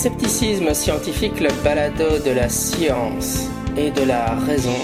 [0.00, 4.74] Scepticisme scientifique, le balado de la science et de la raison.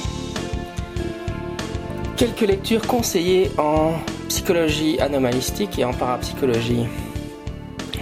[2.18, 3.94] Quelques lectures conseillées en
[4.28, 6.84] psychologie anomalistique et en parapsychologie.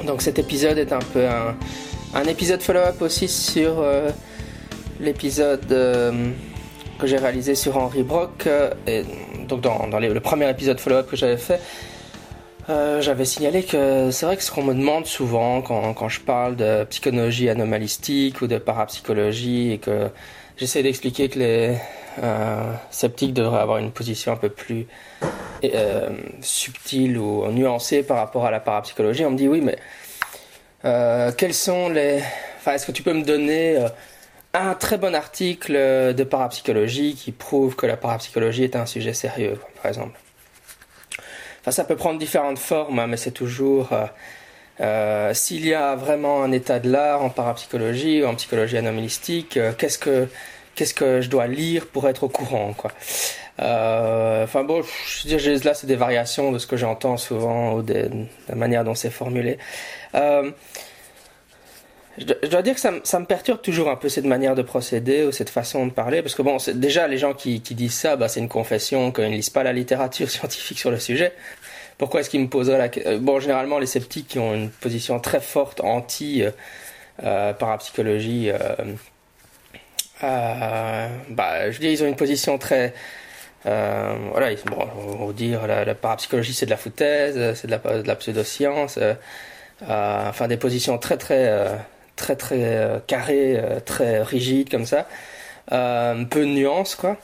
[0.04, 4.10] Donc cet épisode est un peu un, épisode follow-up aussi sur euh,
[4.98, 6.32] l'épisode euh,
[6.98, 8.48] que j'ai réalisé sur Henri Brock.
[8.48, 9.04] Euh,
[9.46, 11.60] donc dans, le premier épisode follow-up que j'avais fait,
[12.68, 16.56] euh, j'avais signalé que c'est vrai que ce qu'on me demande souvent quand, je parle
[16.56, 20.08] de psychologie anomalistique ou de parapsychologie et que
[20.56, 21.76] j'essaie d'expliquer que les
[22.22, 24.86] euh, sceptiques devraient avoir une position un peu plus
[25.64, 29.76] euh, subtile ou nuancée par rapport à la parapsychologie, on me dit oui mais
[31.36, 32.22] quels sont les...
[32.58, 33.86] Enfin, est-ce que tu peux me donner
[34.52, 39.58] un très bon article de parapsychologie qui prouve que la parapsychologie est un sujet sérieux,
[39.76, 40.18] par exemple?
[41.64, 44.04] Enfin, ça peut prendre différentes formes, hein, mais c'est toujours euh,
[44.82, 49.56] euh, s'il y a vraiment un état de l'art en parapsychologie ou en psychologie anomalistique,
[49.56, 50.28] euh, qu'est-ce que
[50.74, 52.90] qu'est-ce que je dois lire pour être au courant, quoi.
[53.58, 54.82] Enfin bon,
[55.24, 58.10] je veux là, c'est des variations de ce que j'entends souvent ou de,
[58.50, 59.56] la manière dont c'est formulé.
[62.16, 65.32] Je dois dire que ça, me perturbe toujours un peu cette manière de procéder ou
[65.32, 68.40] cette façon de parler, parce que bon, déjà les gens qui, disent ça, bah, c'est
[68.40, 71.32] une confession qu'ils ne lisent pas la littérature scientifique sur le sujet.
[71.98, 75.18] Pourquoi est-ce qu'ils me poseraient la question Bon, généralement les sceptiques qui ont une position
[75.20, 76.50] très forte anti euh,
[77.24, 78.56] euh parapsychologie, euh,
[80.22, 82.94] euh, bah, je dire, ils ont une position très
[83.66, 84.88] euh, voilà, bon,
[85.20, 88.16] on va dire la, la parapsychologie c'est de la foutaise, c'est de la, de la
[88.16, 88.98] pseudoscience,
[89.88, 91.78] enfin des positions très très
[92.16, 95.06] très très euh, carré, euh, très rigide comme ça,
[95.72, 97.16] euh, peu de nuance quoi.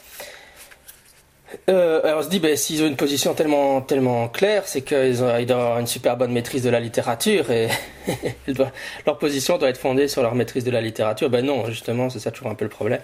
[1.68, 5.42] alors on se dit, ben, s'ils ont une position tellement, tellement claire, c'est qu'ils doivent
[5.50, 7.68] avoir une super bonne maîtrise de la littérature et
[9.06, 11.30] leur position doit être fondée sur leur maîtrise de la littérature.
[11.30, 13.00] Ben non, justement, c'est ça toujours un peu le problème.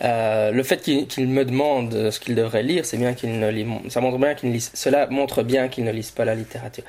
[0.00, 4.00] le fait qu'ils me demandent ce qu'ils devraient lire, c'est bien qu'ils ne lisent, ça
[4.00, 6.84] montre bien qu'ils lisent, cela montre bien qu'ils ne lisent pas la littérature.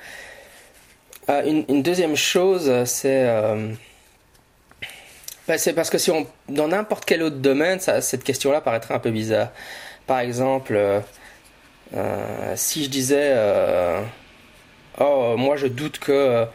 [1.30, 3.28] une, deuxième chose, c'est
[5.58, 9.12] c'est parce que si on, dans n'importe quel autre domaine, cette question-là paraîtrait un peu
[9.12, 9.50] bizarre.
[10.08, 11.00] Par exemple, euh,
[11.96, 14.02] euh, si je disais, euh,
[15.00, 16.46] oh, moi je doute que,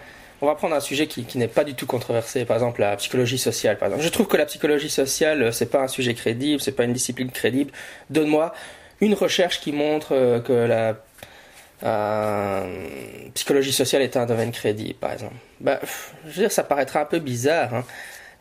[0.43, 2.97] on va prendre un sujet qui, qui n'est pas du tout controversé, par exemple la
[2.97, 3.79] psychologie sociale.
[3.79, 6.85] Par exemple, je trouve que la psychologie sociale, c'est pas un sujet crédible, c'est pas
[6.85, 7.73] une discipline crédible.
[8.11, 8.53] Donne-moi
[9.01, 10.97] une recherche qui montre que la
[13.35, 15.35] psychologie sociale est un domaine crédible, par exemple.
[15.61, 15.81] Bah,
[16.25, 17.75] je veux dire, ça paraîtrait un peu bizarre.
[17.75, 17.85] Hein.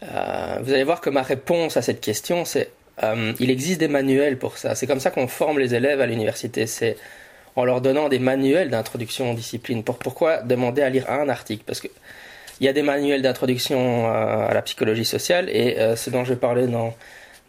[0.04, 2.70] Euh, vous allez voir que ma réponse à cette question, c'est
[3.04, 4.76] euh, il existe des manuels pour ça.
[4.76, 6.68] C'est comme ça qu'on forme les élèves à l'université.
[6.68, 6.98] C'est
[7.56, 9.84] en leur donnant des manuels d'introduction aux disciplines.
[9.84, 11.64] Pour, pourquoi demander à lire un article?
[11.66, 11.88] Parce que
[12.62, 16.34] il y a des manuels d'introduction à, la psychologie sociale et euh, ce dont je
[16.34, 16.94] parler dans,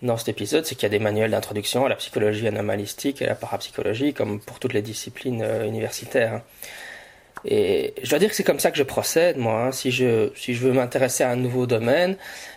[0.03, 3.27] dans cet épisode, c'est qu'il y a des manuels d'introduction à la psychologie anomalistique et
[3.27, 6.41] à la parapsychologie, comme pour toutes les disciplines universitaires.
[7.49, 9.67] Et je dois dire que c'est comme ça que je procède, moi.
[9.67, 9.73] Hein.
[9.73, 12.17] Si, je, si je veux m'intéresser à un nouveau domaine,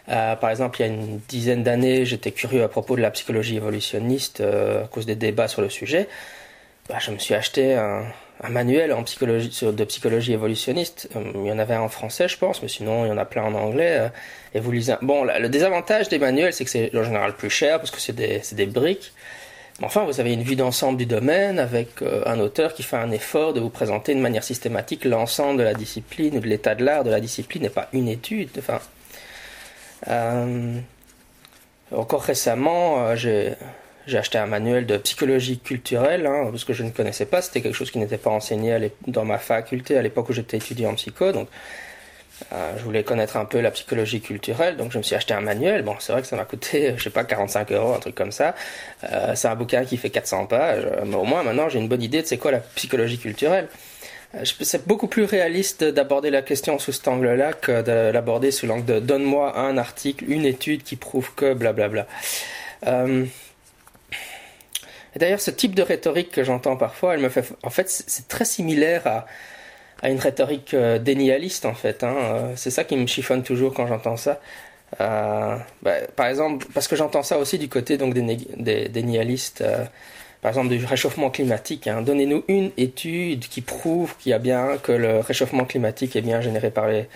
[0.10, 3.12] euh, par exemple, il y a une dizaine d'années, j'étais curieux à propos de la
[3.12, 6.08] psychologie évolutionniste euh, à cause des débats sur le sujet.
[6.90, 8.04] Bah, je me suis acheté un,
[8.42, 11.08] un manuel en psychologie, de psychologie évolutionniste.
[11.16, 13.18] Euh, il y en avait un en français, je pense, mais sinon, il y en
[13.20, 14.10] a plein en anglais.
[14.56, 14.96] Et vous lisez...
[15.04, 18.16] Bon, le désavantage des manuels, c'est que c'est en général plus cher parce que c'est
[18.16, 19.14] des, des briques.
[19.82, 23.12] Enfin, vous avez une vue d'ensemble du domaine avec euh, un auteur qui fait un
[23.12, 27.06] effort de vous présenter de manière systématique l'ensemble de la discipline de l'état de l'art
[27.06, 28.50] de la discipline et pas une étude.
[28.58, 28.80] Enfin,
[30.10, 30.80] euh,
[31.94, 33.56] encore récemment, euh, j'ai,
[34.18, 37.42] acheté un manuel de psychologie culturelle hein, parce que je ne connaissais pas.
[37.42, 40.92] C'était quelque chose qui n'était pas enseigné dans ma faculté à l'époque où j'étais étudiant
[40.92, 41.32] en psycho.
[42.52, 45.42] Euh, je voulais connaître un peu la psychologie culturelle, donc je me suis acheté un
[45.42, 45.84] manuel.
[45.84, 48.32] Bon, c'est vrai que ça m'a coûté, je sais pas, 45 euros, un truc comme
[48.32, 48.56] ça.
[49.04, 52.04] Euh, c'est un bouquin qui fait 400 pages, mais au moins maintenant j'ai une bonne
[52.04, 53.68] idée de c'est quoi la psychologie culturelle.
[54.36, 58.68] Euh, c'est beaucoup plus réaliste d'aborder la question sous cet angle-là que de l'aborder sous
[58.68, 62.06] l'angle de donne-moi un article, une étude qui prouve que blablabla.
[62.86, 63.26] Euh,
[65.16, 68.46] d'ailleurs, ce type de rhétorique que j'entends parfois, elle me fait, en fait, c'est très
[68.46, 69.26] similaire à
[70.02, 72.04] à une rhétorique euh, dénialiste en fait.
[72.04, 72.16] Hein.
[72.18, 74.40] Euh, c'est ça qui me chiffonne toujours quand j'entends ça.
[75.02, 79.64] Euh, bah, par exemple, parce que j'entends ça aussi du côté donc des, des, dénialistes,
[80.42, 81.88] par exemple du réchauffement climatique.
[81.88, 82.02] Hein.
[82.02, 86.42] Donnez-nous une étude qui prouve qu'il y a bien que le réchauffement climatique est bien
[86.42, 87.08] généré par les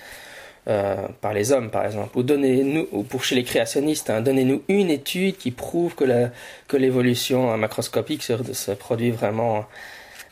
[1.20, 2.18] par les hommes, par exemple.
[2.18, 6.30] Ou donnez-nous, ou pour chez les créationnistes, hein, donnez-nous une étude qui prouve que la,
[6.70, 9.66] que l'évolution macroscopique se, produit vraiment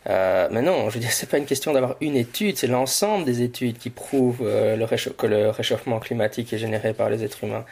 [0.10, 3.26] Euh, mais non, je veux dire, c'est pas une question d'avoir une étude, c'est l'ensemble
[3.26, 4.88] des études qui prouvent euh,
[5.18, 7.66] que le réchauffement climatique est généré par les êtres humains.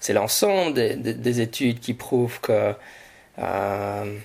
[0.00, 2.72] C'est l'ensemble des, des, études qui prouvent que,
[3.38, 4.18] euh,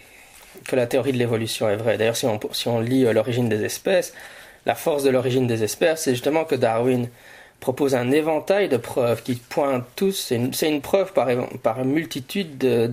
[0.67, 1.97] que la théorie de l'évolution est vraie.
[1.97, 4.13] D'ailleurs, si on, si on lit l'origine des espèces,
[4.65, 7.09] la force de l'origine des espèces, c'est justement que Darwin
[7.59, 10.11] propose un éventail de preuves qui pointent tous.
[10.11, 11.27] C'est une, une, preuve par,
[11.63, 12.91] par multitude de,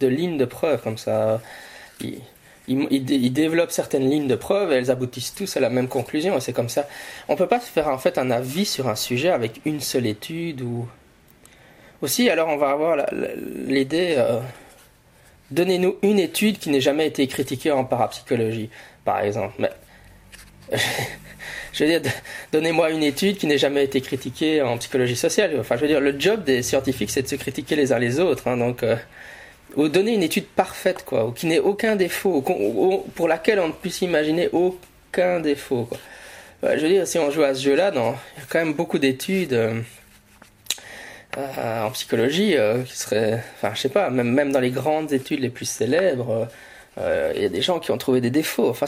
[0.00, 1.40] lignes de preuves, comme ça.
[2.70, 6.36] Il, développe certaines lignes de preuves et elles aboutissent tous à la même conclusion.
[6.36, 6.86] Et c'est comme ça.
[7.28, 10.62] On peut pas faire en fait un avis sur un sujet avec une seule étude
[10.62, 10.88] ou.
[12.02, 12.96] Aussi, alors on va avoir
[13.66, 14.14] l'idée.
[14.16, 14.40] Euh,
[15.50, 18.70] donnez-nous une étude qui n'ait jamais été critiquée en parapsychologie,
[19.04, 19.54] par exemple.
[19.58, 19.70] Mais.
[21.72, 22.12] je veux dire,
[22.52, 25.56] donnez-moi une étude qui n'ait jamais été critiquée en psychologie sociale.
[25.58, 28.20] Enfin, je veux dire, le job des scientifiques, c'est de se critiquer les uns les
[28.20, 28.46] autres.
[28.48, 28.84] Hein, donc.
[28.84, 28.96] Euh,
[29.76, 32.42] donner une étude parfaite, quoi, ou qui n'ait aucun défaut,
[33.14, 35.88] pour laquelle on ne puisse imaginer aucun défaut.
[36.62, 38.14] Je veux dire, si on joue à ce jeu-là, il y a
[38.48, 39.80] quand même beaucoup d'études euh,
[41.38, 45.12] euh, en psychologie euh, qui seraient, enfin, je sais pas, même, même dans les grandes
[45.12, 46.48] études les plus célèbres,
[46.98, 48.68] il y a des gens qui ont trouvé des défauts.
[48.68, 48.84] Enfin,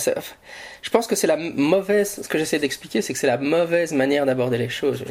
[0.83, 3.93] je pense que c'est la mauvaise, ce que j'essaie d'expliquer, c'est que c'est la mauvaise
[3.93, 5.03] manière d'aborder les choses.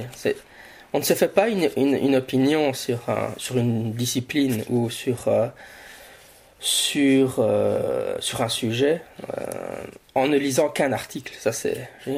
[0.94, 3.00] On ne se fait pas une, une, opinion sur,
[3.38, 5.48] sur une discipline ou sur, euh,
[6.60, 9.44] sur, euh, sur un sujet euh,
[10.16, 11.34] en ne lisant qu'un article.
[11.40, 11.90] Ça, c'est,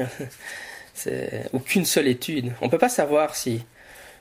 [0.93, 2.51] c'est, ou qu'une seule étude.
[2.61, 3.63] On ne peut pas savoir si,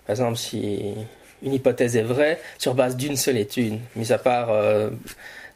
[0.06, 0.94] par exemple, si
[1.42, 4.50] une hypothèse est vraie sur base d'une seule étude, mis à part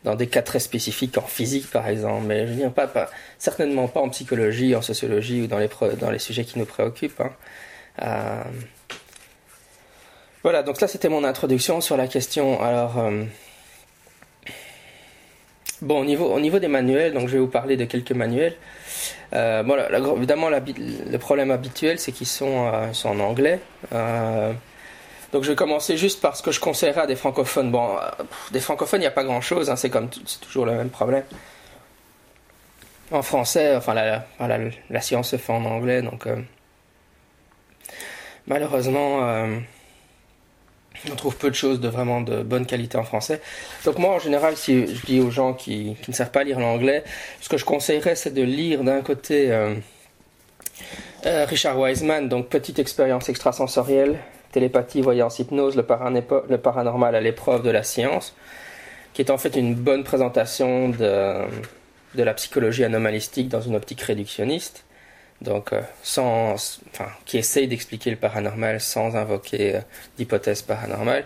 [0.05, 3.11] dans des cas très spécifiques en physique par exemple, mais je veux dire pas, pas
[3.39, 5.69] certainement pas en psychologie, en sociologie ou dans les,
[6.01, 7.21] dans les sujets qui nous préoccupent.
[7.99, 8.45] Hein.
[10.47, 12.63] Voilà, donc ça c'était mon introduction sur la question.
[12.63, 13.25] Alors, euh,
[15.83, 18.55] bon, au niveau, au niveau des manuels, donc je vais vous parler de quelques manuels.
[19.33, 19.65] Euh,
[20.17, 23.59] évidemment, le problème habituel, c'est qu'ils sont, euh, en anglais.
[25.33, 27.73] donc je vais commencer juste par ce que je conseillerais à des francophones.
[27.73, 27.97] Bon,
[28.53, 29.91] des francophones, il n'y a pas grand-chose, hein, c'est
[30.43, 31.25] toujours le même problème.
[33.11, 34.25] En français, enfin, la,
[34.91, 36.29] la science se fait en anglais, donc
[38.47, 39.49] malheureusement
[41.11, 43.41] on trouve peu de choses de vraiment de bonne qualité en français.
[43.85, 47.05] Donc moi, en général, si je dis aux gens qui, ne savent pas lire l'anglais,
[47.41, 49.75] ce que je conseillerais, c'est de lire d'un côté euh,
[51.27, 54.19] euh, Richard Wiseman, donc Petite expérience extrasensorielle,
[54.53, 58.35] télépathie, voyance, hypnose, le, paranormal à l'épreuve de la science,
[59.13, 61.45] qui est en fait une bonne présentation de,
[62.15, 64.86] de la psychologie anomalistique dans une optique réductionniste
[65.43, 66.55] donc euh, sans,
[66.93, 69.81] enfin, qui essaye d'expliquer le paranormal sans invoquer euh,
[70.17, 71.25] d'hypothèses paranormales.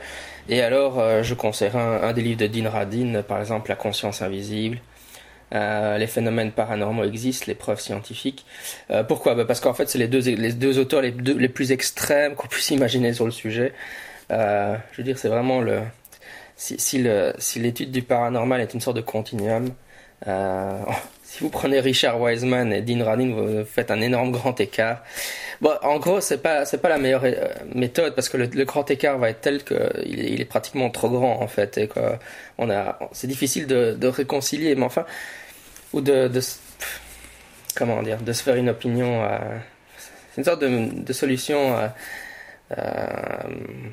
[0.49, 4.23] Et alors, euh, je conseillerais un, des livres de Dean Radin, par exemple, La conscience
[4.23, 4.79] invisible.
[5.53, 8.45] les phénomènes paranormaux existent, les preuves scientifiques.
[9.09, 9.35] pourquoi?
[9.35, 12.49] Bah, Parce qu'en fait, c'est les deux, les deux auteurs les, les plus extrêmes qu'on
[12.49, 13.73] puisse imaginer sur le sujet.
[14.31, 15.81] je veux dire, c'est vraiment le.
[16.57, 19.71] Si, si l'étude du paranormal est une sorte de continuum,
[21.31, 25.05] si vous prenez Richard Wiseman et Dean Radin, vous faites un énorme grand écart.
[25.61, 28.91] Bon, en gros, c'est pas c'est pas la meilleure euh, méthode parce que le, grand
[28.91, 32.00] écart va être tel que il est, pratiquement trop grand en fait et que
[32.59, 35.07] on a c'est difficile de, réconcilier, mais enfin
[35.93, 36.40] ou de, de,
[37.76, 39.23] comment dire de se faire une opinion.
[39.23, 39.38] Euh,
[40.33, 41.78] c'est une sorte de, solution.
[41.78, 41.87] Euh,
[42.78, 43.07] euh,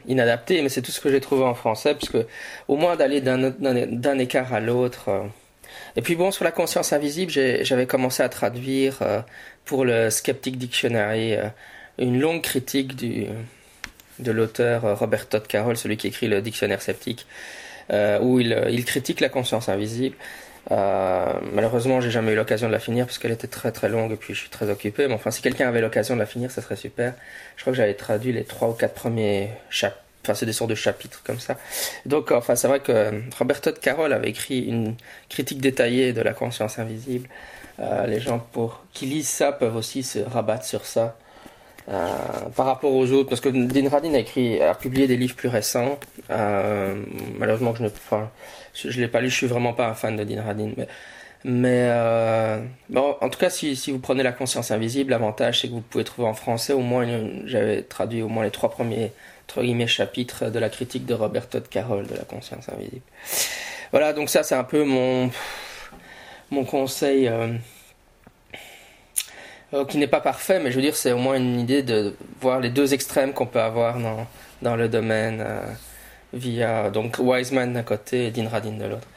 [0.05, 2.19] inadaptée, mais c'est tout ce que j'ai trouvé en français, puisque
[2.67, 5.27] au moins d'aller d'un écart à l'autre,
[5.95, 9.21] et puis bon, sur la conscience invisible, j'avais commencé à traduire euh,
[9.65, 11.47] pour le Skeptic Dictionary euh,
[11.97, 13.25] une longue critique du,
[14.19, 17.25] de l'auteur euh, Robert Todd Carroll, celui qui écrit le dictionnaire sceptique,
[18.21, 20.15] où il, il, critique la conscience invisible.
[20.69, 24.17] malheureusement, j'ai jamais eu l'occasion de la finir parce qu'elle était très très longue et
[24.17, 25.07] puis je suis très occupé.
[25.07, 27.13] Mais enfin, si quelqu'un avait l'occasion de la finir, ça serait super.
[27.55, 30.75] Je crois que j'avais traduit les trois ou quatre premiers chapitres C'est des sortes de
[30.75, 31.57] chapitres comme ça.
[32.05, 34.95] Donc, enfin, c'est vrai que Roberto de Carroll avait écrit une
[35.29, 37.27] critique détaillée de la conscience invisible.
[37.79, 41.15] Euh, les gens pour, qui lisent ça peuvent aussi se rabattre sur ça.
[41.89, 42.05] Euh,
[42.55, 45.47] par rapport aux autres, parce que Dean Radin a écrit, a publié des livres plus
[45.47, 45.97] récents.
[46.29, 47.01] Euh,
[47.37, 48.29] malheureusement, je ne, enfin,
[48.73, 49.29] je, l'ai pas lu.
[49.29, 50.87] Je suis vraiment pas un fan de Dean Radin, mais,
[51.43, 51.89] mais
[52.89, 56.03] bon, en tout cas, si, vous prenez la conscience invisible, l'avantage c'est que vous pouvez
[56.03, 57.05] trouver en français au moins.
[57.45, 59.11] J'avais traduit au moins les trois premiers
[59.47, 63.01] entre guillemets, chapitre de la critique de Robert Todd Carroll de la conscience invisible.
[63.91, 65.31] Voilà, donc ça, c'est un peu mon,
[66.51, 67.27] mon conseil.
[67.27, 67.53] Euh,
[69.73, 72.15] euh, qui n'est pas parfait, mais je veux dire, c'est au moins une idée de
[72.41, 74.25] voir les deux extrêmes qu'on peut avoir dans,
[74.61, 75.61] dans le domaine euh,
[76.33, 79.07] via donc Wiseman d'un côté et Dean Radin de l'autre.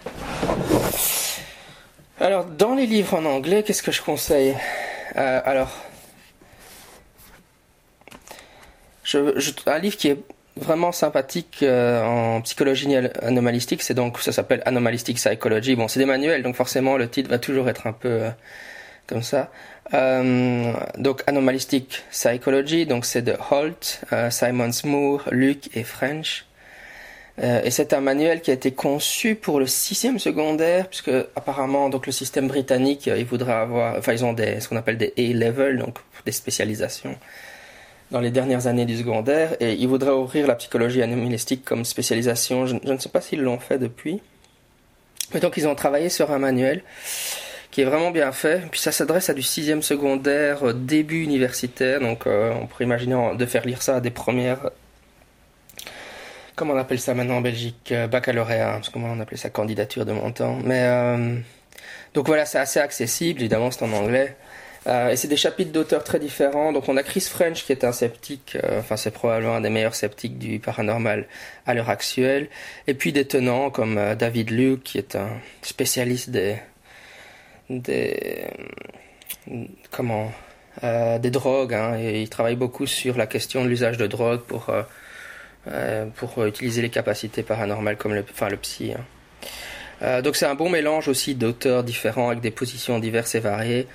[2.31, 4.55] Alors, dans les livres en anglais, qu'est-ce que je conseille
[5.17, 5.69] euh, Alors,
[9.67, 10.19] un livre qui est
[10.55, 15.75] vraiment sympathique euh, en psychologie anomalistique, c'est donc ça s'appelle Anomalistic Psychology.
[15.75, 18.31] Bon, c'est des manuels, donc forcément le titre va toujours être un peu euh,
[19.09, 19.51] comme ça.
[19.93, 26.45] donc Anomalistic Psychology, donc c'est de Holt, Simon Moore, Luke et French.
[27.43, 31.89] Euh, et c'est un manuel qui a été conçu pour le sixième secondaire, puisque apparemment
[31.89, 34.99] donc le système britannique, euh, il voudrait avoir, enfin ils ont des, ce qu'on appelle
[34.99, 37.17] des A-level, donc des spécialisations
[38.11, 42.67] dans les dernières années du secondaire, et ils voudraient ouvrir la psychologie anomalistique comme spécialisation.
[42.67, 44.21] Je, ne sais pas s'ils l'ont fait depuis,
[45.33, 46.83] mais donc ils ont travaillé sur un manuel
[47.71, 48.63] qui est vraiment bien fait.
[48.71, 53.47] Puis ça s'adresse à du sixième secondaire, euh, début universitaire, donc on pourrait imaginer de
[53.47, 54.71] faire lire ça à des premières
[56.61, 57.91] comment on appelle ça maintenant en Belgique?
[57.91, 60.59] Euh, Baccalauréat, parce comment on appelait ça candidature de mon temps.
[60.63, 61.39] Mais euh,
[62.13, 64.37] donc voilà, c'est assez accessible, évidemment c'est en anglais.
[64.87, 66.75] Euh, et c'est des chapitres d'auteurs très différents.
[66.75, 69.95] Donc on a Chris French qui est un sceptique, enfin c'est probablement un des meilleurs
[69.95, 71.27] sceptiques du paranormal
[71.65, 72.49] à l'heure actuelle.
[72.87, 75.31] Et puis des tenants comme David Luke qui est un
[75.63, 76.57] spécialiste des
[77.71, 78.45] des
[79.91, 80.31] comment
[80.83, 81.73] des drogues.
[81.73, 84.71] Hein, et il travaille beaucoup sur la question de l'usage de drogue pour
[86.17, 88.93] pour utiliser les capacités paranormales comme le, enfin, le psy.
[88.97, 89.05] Hein.
[90.03, 93.87] Euh, donc c'est un bon mélange aussi d'auteurs différents avec des positions diverses et variées.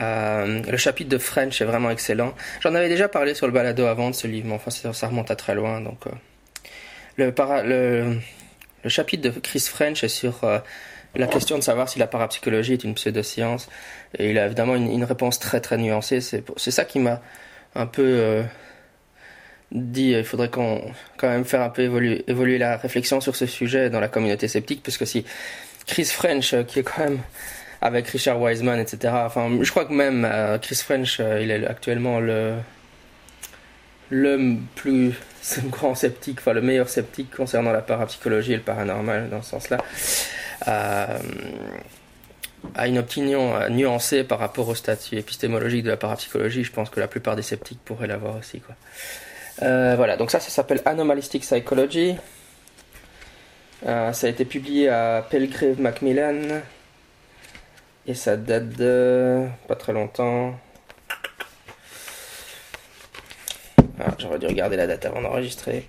[0.00, 2.34] Euh, le chapitre de French est vraiment excellent.
[2.60, 5.30] J'en avais déjà parlé sur le balado avant de ce livre, mais enfin ça, remonte
[5.30, 5.82] à très loin.
[5.82, 6.04] Donc
[7.16, 7.34] le,
[8.82, 10.40] le, chapitre de Chris French est sur
[11.14, 13.68] la question de savoir si la parapsychologie est une pseudoscience.
[14.16, 16.22] Et il a évidemment une réponse très très nuancée.
[16.22, 17.20] C'est ça qui m'a
[17.74, 18.42] un peu
[19.72, 20.82] dit il faudrait quand
[21.22, 24.98] même faire un peu évoluer, la réflexion sur ce sujet dans la communauté sceptique, parce
[24.98, 25.24] que si
[25.86, 27.18] Chris French, euh, qui est quand même
[27.80, 29.12] avec Richard Wiseman, etc.
[29.24, 32.54] Enfin, je crois que même euh, Chris French, euh, il est actuellement le
[34.10, 35.14] le plus
[35.70, 39.78] grand sceptique, enfin le meilleur sceptique concernant la parapsychologie et le paranormal dans ce sens-là,
[42.74, 46.62] a une opinion nuancée par rapport au statut épistémologique de la parapsychologie.
[46.62, 48.76] Je pense que la plupart des sceptiques pourraient l'avoir aussi, quoi.
[49.62, 52.16] Euh, voilà, donc ça, ça s'appelle Anomalistic Psychology.
[53.86, 56.60] Euh, ça a été publié à Pelgrave Macmillan.
[58.06, 60.58] Et ça date de pas très longtemps.
[64.00, 65.86] Ah, j'aurais dû regarder la date avant d'enregistrer.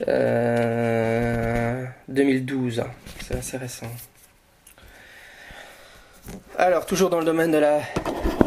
[0.00, 2.82] 2012, euh,
[3.24, 3.86] c'est assez récent.
[6.58, 7.80] Alors, toujours dans le domaine de la,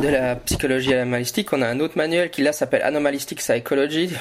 [0.01, 4.12] de la psychologie anomalistique, on a un autre manuel qui là s'appelle Anomalistic Psychology,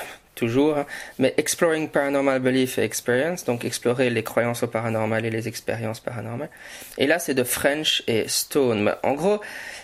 [0.40, 0.86] toujours, hein.
[1.18, 6.00] mais Exploring Paranormal Belief and Experience, donc explorer les croyances au paranormal et les expériences
[6.00, 6.48] paranormales.
[6.96, 8.94] Et là, c'est de French et Stone.
[9.02, 9.40] En gros,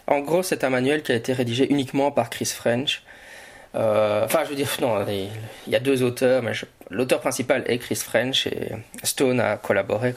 [0.07, 3.03] en gros, c'est un manuel qui a été rédigé uniquement par Chris French.
[3.75, 6.53] Euh, enfin, je veux dire, non, il y a deux auteurs, mais
[6.91, 8.71] l'auteur principal est Chris French et
[9.03, 10.15] Stone a collaboré.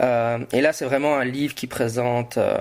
[0.00, 2.56] Euh, et là, c'est vraiment un livre qui présente euh,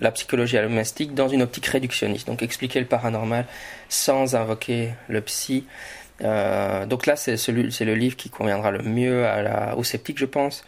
[0.00, 3.46] la psychologie domestique dans une optique réductionniste, donc expliquer le paranormal
[3.88, 5.64] sans invoquer le psy.
[6.22, 10.64] Euh, donc là, c'est le livre qui conviendra le mieux à aux sceptiques, je pense.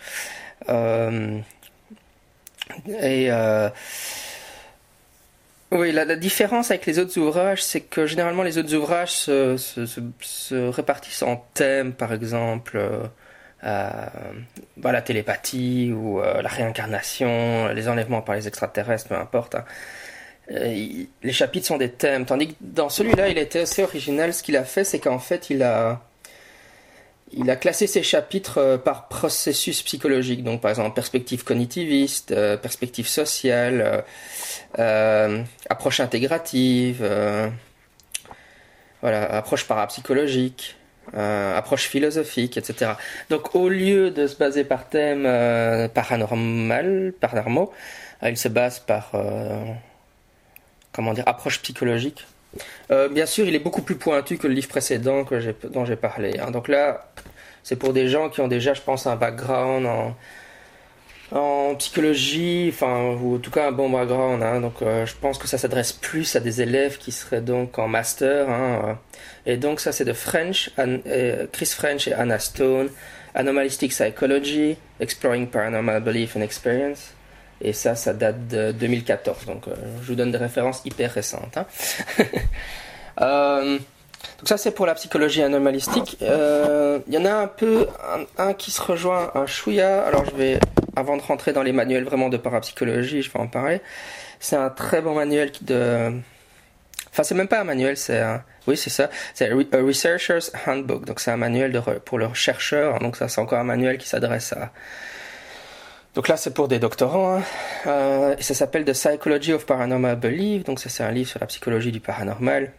[0.69, 1.39] Euh,
[3.01, 3.69] et euh,
[5.71, 9.87] oui, la, différence avec les autres ouvrages, c'est que généralement les autres ouvrages se, se,
[10.21, 12.81] se, répartissent en thèmes, par exemple.
[13.63, 19.57] Bah, la télépathie ou la réincarnation, les enlèvements par les extraterrestres, peu importe.
[19.57, 19.65] Hein.
[20.53, 24.33] Euh, les chapitres sont des thèmes, tandis que dans celui-là, il était assez original.
[24.33, 26.01] Ce qu'il a fait, c'est qu'en fait, il a,
[27.33, 30.45] il a classé ses chapitres euh, par processus psychologique.
[30.45, 34.05] Donc, par exemple, perspective cognitiviste, euh, perspective sociale,
[35.69, 37.05] approche intégrative,
[39.03, 40.77] voilà, approche parapsychologique.
[41.13, 42.93] approche philosophique, etc.
[43.31, 45.23] Donc, au lieu de se baser par thème
[45.93, 47.73] paranormal, paranormaux,
[48.23, 49.13] il se base par
[50.97, 52.27] comment dire, approche psychologique.
[52.91, 55.97] Euh, bien sûr, il est beaucoup plus pointu que le livre précédent que dont j'ai
[55.97, 56.39] parlé.
[56.39, 56.51] Hein.
[56.51, 57.13] Donc là,
[57.63, 60.17] c'est pour des gens qui ont déjà, je pense, un background en,
[61.37, 64.43] en psychologie, enfin, ou en tout cas un bon background.
[64.43, 64.61] Hein.
[64.61, 67.89] Donc euh, je pense que ça s'adresse plus à des élèves qui seraient donc en
[67.89, 68.49] master.
[68.49, 68.99] Hein.
[69.45, 70.71] Et donc ça, c'est de French,
[71.53, 72.89] Chris French et Anna Stone,
[73.35, 77.16] Anomalistic Psychology, Exploring Paranormal Belief and Experience.
[77.61, 79.47] Et ça, ça date de 2014.
[79.47, 81.57] Donc, euh, je vous donne des références hyper récentes.
[81.57, 81.67] Hein.
[83.23, 83.79] Euh,
[84.39, 86.19] donc ça, c'est pour la psychologie anomalistique.
[86.21, 87.87] Euh, il y en a un peu,
[88.37, 90.03] un, qui se rejoint, un chouïa.
[90.03, 90.61] Alors, je vais
[90.97, 93.81] avant de rentrer dans les manuels vraiment de parapsychologie, je vais en parler.
[94.41, 96.13] C'est un très bon manuel de.
[97.11, 98.43] Enfin, c'est même pas un manuel, c'est un.
[98.67, 99.09] Oui, c'est ça.
[99.33, 101.07] C'est a Researcher's Handbook.
[101.07, 102.99] Donc, c'est un manuel pour le chercheur.
[102.99, 104.73] Donc, ça, c'est encore un manuel qui s'adresse à.
[106.17, 107.37] Donc là, c'est pour des doctorants.
[107.37, 107.43] Hein.
[107.87, 110.65] Euh, ça s'appelle The Psychology of Paranormal Belief.
[110.65, 112.73] Donc, ça, c'est un livre sur la psychologie du paranormal.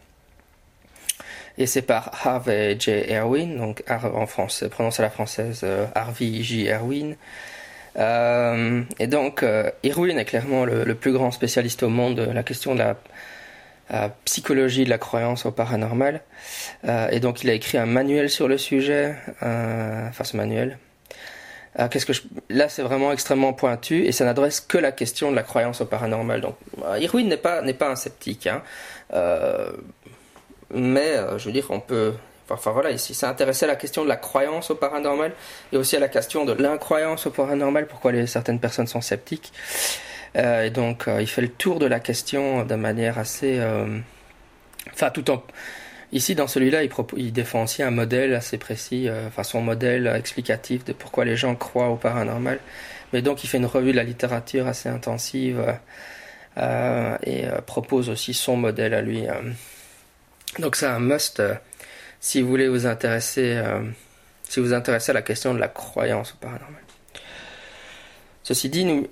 [1.56, 2.90] Et c'est par Harvey J.
[3.08, 6.68] Erwin, donc en français, prononce à la française euh, Harvey J.
[6.68, 7.16] Erwin.
[7.96, 12.42] Euh, et donc, euh, Erwin est clairement le, plus grand spécialiste au monde de la
[12.42, 12.96] question de la,
[14.24, 16.20] psychologie de la croyance au paranormal.
[17.10, 20.76] et donc, il a écrit un manuel sur le sujet, enfin ce manuel.
[21.78, 22.12] Que
[22.50, 25.86] Là, c'est vraiment extrêmement pointu et ça n'adresse que la question de la croyance au
[25.86, 26.40] paranormal.
[26.40, 26.56] Donc,
[26.98, 28.48] Irwin n'est pas n'est pas un sceptique.
[28.48, 28.62] Hein
[30.70, 32.14] mais euh, je veux dire, on peut.
[32.50, 35.32] Enfin voilà, ici, c'est intéressé à la question de la croyance au paranormal
[35.70, 39.52] et aussi à la question de l'incroyance au paranormal, pourquoi certaines personnes sont sceptiques.
[40.36, 43.60] Euh, et donc, euh, il fait le tour de la question de manière assez.
[44.92, 45.42] Enfin, tout en.
[46.12, 50.94] Ici, dans celui-là, il, défend aussi un modèle assez précis, enfin son modèle explicatif de
[50.94, 52.60] pourquoi les gens croient au paranormal.
[53.12, 55.62] Mais donc, il fait une revue de la littérature assez intensive
[56.56, 59.26] et propose aussi son modèle à lui.
[60.58, 61.54] Donc c'est un must euh,
[62.20, 63.80] si vous voulez vous intéresser, euh,
[64.48, 66.82] si vous, intéressez à la question de la croyance au paranormal.
[68.42, 69.06] Ceci dit, nous,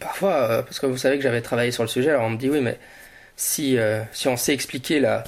[0.00, 2.36] parfois, euh, parce que vous savez que j'avais travaillé sur le sujet, alors on me
[2.36, 2.78] dit oui, mais
[3.36, 3.78] si,
[4.12, 5.24] si on sait expliquer la,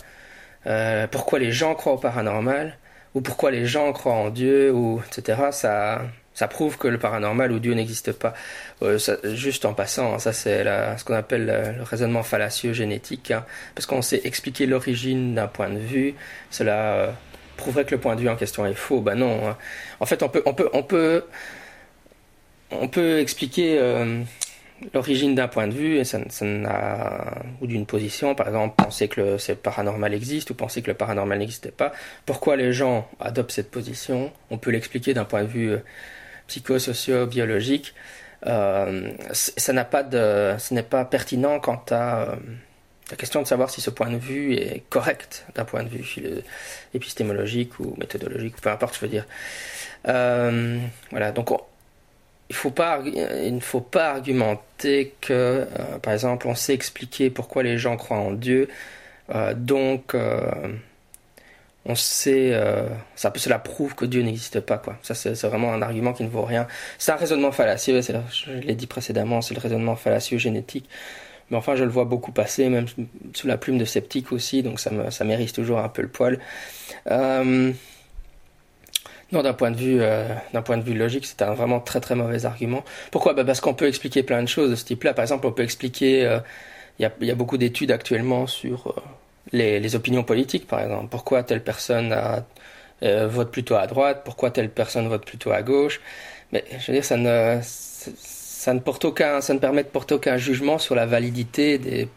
[1.08, 2.76] pourquoi les gens croient au paranormal,
[3.14, 6.02] ou pourquoi les gens croient en Dieu, ou etc., ça,
[6.38, 8.32] ça prouve que le paranormal ou Dieu n'existe pas.
[8.82, 10.62] Euh, juste en passant, hein, ça c'est
[10.96, 15.68] ce qu'on appelle le, raisonnement fallacieux génétique, hein, parce qu'on sait expliquer l'origine d'un point
[15.68, 16.14] de vue,
[16.50, 17.10] cela euh,
[17.56, 19.00] prouverait que le point de vue en question est faux.
[19.00, 19.48] Ben non.
[19.48, 19.56] Hein.
[19.98, 21.24] En fait, on peut, on peut, on peut,
[22.70, 24.22] on peut expliquer euh,
[24.94, 26.02] l'origine d'un point de vue
[27.60, 31.38] ou d'une position, par exemple, penser que le paranormal existe ou penser que le paranormal
[31.38, 31.92] n'existait pas.
[32.26, 34.32] Pourquoi les gens adoptent cette position?
[34.50, 35.76] On peut l'expliquer d'un point de vue
[36.46, 37.94] psychosocio-biologique,
[38.46, 42.36] euh, ça n'a pas de, ce n'est pas pertinent quant à euh,
[43.10, 46.04] la question de savoir si ce point de vue est correct d'un point de vue
[46.94, 49.26] épistémologique ou méthodologique, peu importe, je veux dire.
[50.06, 50.78] Euh,
[51.10, 51.50] voilà, donc
[52.50, 52.54] il,
[53.54, 55.66] ne faut pas argumenter que,
[56.02, 58.68] par exemple, on sait expliquer pourquoi les gens croient en Dieu,
[59.54, 60.14] donc
[61.88, 64.98] on sait, euh, ça, cela prouve que Dieu n'existe pas, quoi.
[65.02, 66.66] Ça, c'est vraiment un argument qui ne vaut rien.
[66.98, 70.88] C'est un raisonnement fallacieux, je l'ai dit précédemment, c'est le raisonnement fallacieux génétique.
[71.50, 72.86] Mais enfin, je le vois beaucoup passer, même
[73.32, 76.38] sous la plume de sceptique aussi, donc ça me, ça toujours un peu le poil.
[77.10, 77.72] Euh,
[79.32, 82.00] non, d'un point de vue, euh, d'un point de vue logique, c'est un vraiment très
[82.00, 82.84] très mauvais argument.
[83.10, 83.34] Pourquoi?
[83.34, 85.14] Bah Parce qu'on peut expliquer plein de choses de ce type-là.
[85.14, 86.38] Par exemple, on peut expliquer,
[86.98, 88.94] il y, y, a, beaucoup d'études actuellement sur
[89.52, 91.08] les, opinions politiques, par exemple.
[91.10, 92.14] Pourquoi telle personne
[93.02, 96.00] euh, vote plutôt à droite, pourquoi telle personne vote plutôt à gauche?
[96.52, 100.14] Mais je veux dire, ça ne, ça ne, porte aucun, ça ne permet de porter
[100.14, 102.08] aucun jugement sur la validité des,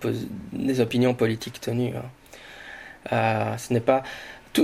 [0.54, 1.93] des opinions politiques tenues.
[1.95, 3.13] Hein.
[3.13, 4.04] Euh, ce n'est pas.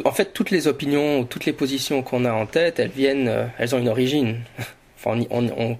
[0.05, 3.45] En fait, toutes les opinions, toutes les positions qu'on a en tête, elles viennent, euh,
[3.57, 4.41] elles ont une origine.
[4.97, 5.77] enfin, on, on,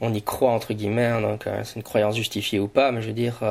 [0.00, 3.08] on, y croit entre guillemets, hein, donc c'est une croyance justifiée ou pas, mais je
[3.08, 3.42] veux dire,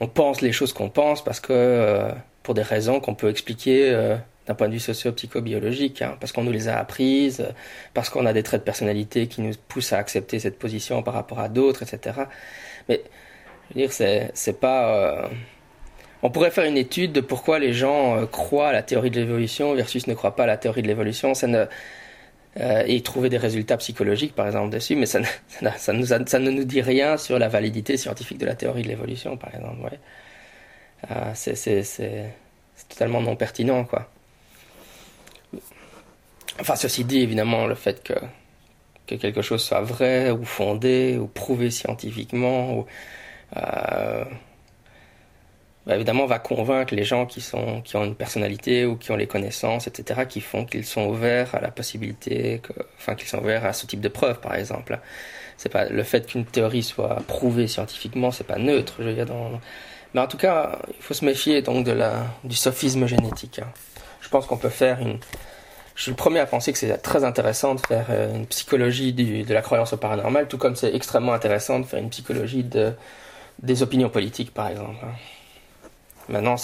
[0.00, 3.90] on pense les choses qu'on pense parce que euh, pour des raisons qu'on peut expliquer
[3.90, 7.46] euh, d'un point de vue socio-psychobiologique, hein, parce qu'on nous les a apprises,
[7.94, 11.14] parce qu'on a des traits de personnalité qui nous poussent à accepter cette position par
[11.14, 12.20] rapport à d'autres, etc.
[12.88, 13.02] Mais
[13.70, 15.30] je veux dire, c'est pas.
[16.24, 19.20] Euh, on pourrait faire une étude de pourquoi les gens croient à la théorie de
[19.20, 21.34] l'évolution versus ne croient pas à la théorie de l'évolution.
[21.34, 21.66] Ça ne
[22.60, 25.26] euh, et trouver des résultats psychologiques, par exemple, dessus, mais ça ne,
[25.76, 28.88] ça, nous ça ne nous dit rien sur la validité scientifique de la théorie de
[28.88, 29.98] l'évolution, par exemple.
[31.10, 32.32] Euh, c'est
[32.88, 34.08] totalement non pertinent, quoi.
[36.60, 38.14] Enfin, ceci dit, évidemment, le fait que,
[39.08, 42.86] que quelque chose soit vrai ou fondé ou prouvé scientifiquement ou,
[43.56, 44.24] euh,
[45.86, 49.16] bah, évidemment, va convaincre les gens qui, sont, qui ont une personnalité ou qui ont
[49.16, 53.38] les connaissances, etc., qui font qu'ils sont ouverts à la possibilité, que, enfin, qu'ils sont
[53.38, 54.98] ouverts à ce type de preuves, par exemple.
[55.58, 58.94] C'est pas le fait qu'une théorie soit prouvée scientifiquement, c'est pas neutre.
[58.98, 59.60] Je veux dire, dans...
[60.14, 63.58] Mais en tout cas, il faut se méfier donc de la, du sophisme génétique.
[63.58, 63.68] Hein.
[64.20, 65.18] Je pense qu'on peut faire une.
[65.96, 69.12] Je suis le premier à penser que c'est très intéressant de faire euh, une psychologie
[69.12, 72.64] du, de la croyance au paranormal, tout comme c'est extrêmement intéressant de faire une psychologie
[72.64, 72.92] de,
[73.62, 75.04] des opinions politiques, par exemple.
[75.04, 75.14] Hein.
[76.28, 76.56] Maintenant,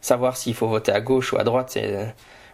[0.00, 1.76] savoir s'il faut voter à gauche ou à droite,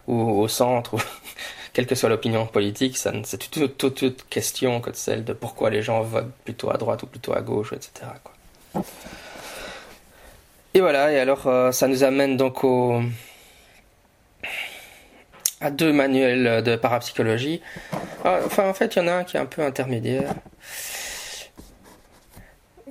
[0.07, 0.95] ou au centre,
[1.73, 6.01] quelle que soit l'opinion politique, c'est toute, toute, question que celle de pourquoi les gens
[6.01, 8.11] votent plutôt à droite ou plutôt à gauche, etc.
[10.73, 13.01] Et voilà, et alors euh, ça nous amène donc au,
[15.61, 17.61] à deux manuels de parapsychologie.
[18.23, 20.33] Ah, enfin, en fait, il y en a un qui est un peu intermédiaire.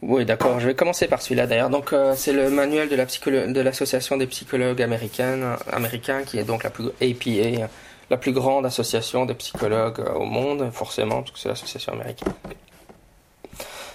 [0.03, 0.61] Oui, d'accord.
[0.61, 1.71] Je vais commencer par celui-là d'ailleurs.
[1.71, 6.63] Donc, euh, c'est le manuel de la de l'association des psychologues américains, qui est donc
[6.63, 7.69] la plus APA,
[8.09, 12.33] la plus grande association des psychologues euh, au monde, forcément, parce que c'est l'association américaine.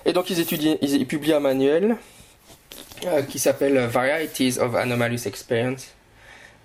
[0.05, 1.95] Et donc, ils étudient, ils, publient un manuel
[3.05, 5.87] euh, qui s'appelle Varieties of Anomalous Experience.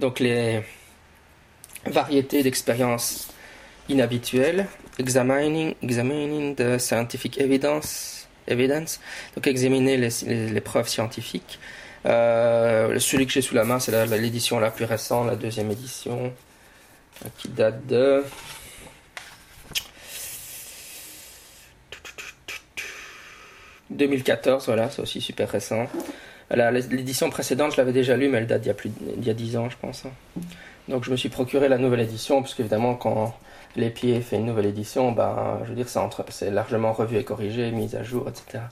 [0.01, 0.62] Donc, les
[1.87, 3.29] variétés d'expériences
[3.88, 4.66] inhabituelles,
[4.98, 8.17] examining, examining the scientific evidence
[8.49, 9.01] Evidence,
[9.35, 11.59] donc examiner les, preuves scientifiques.
[12.07, 16.33] Euh, celui que j'ai sous la main, c'est l'édition la, plus récente, la deuxième édition,
[17.39, 18.25] qui date de.
[23.91, 25.87] «2014, voilà, c'est aussi super récent.
[26.51, 29.31] L'édition précédente, je l'avais déjà lue, mais elle date d'il y a plus d'il y
[29.31, 30.05] a 10 ans, je pense.
[30.89, 33.35] Donc je me suis procuré la nouvelle édition, parce qu'évidemment, quand
[33.79, 35.87] les pieds fait une nouvelle édition, ben, je veux dire,
[36.29, 38.64] c'est largement revu et corrigé, mis à jour, etc.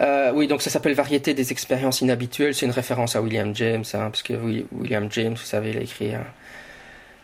[0.00, 2.54] Euh, oui, donc ça s'appelle Variété des expériences inhabituelles.
[2.54, 4.34] C'est une référence à William James, hein, parce que
[4.72, 6.24] William James, vous savez, il a écrit hein,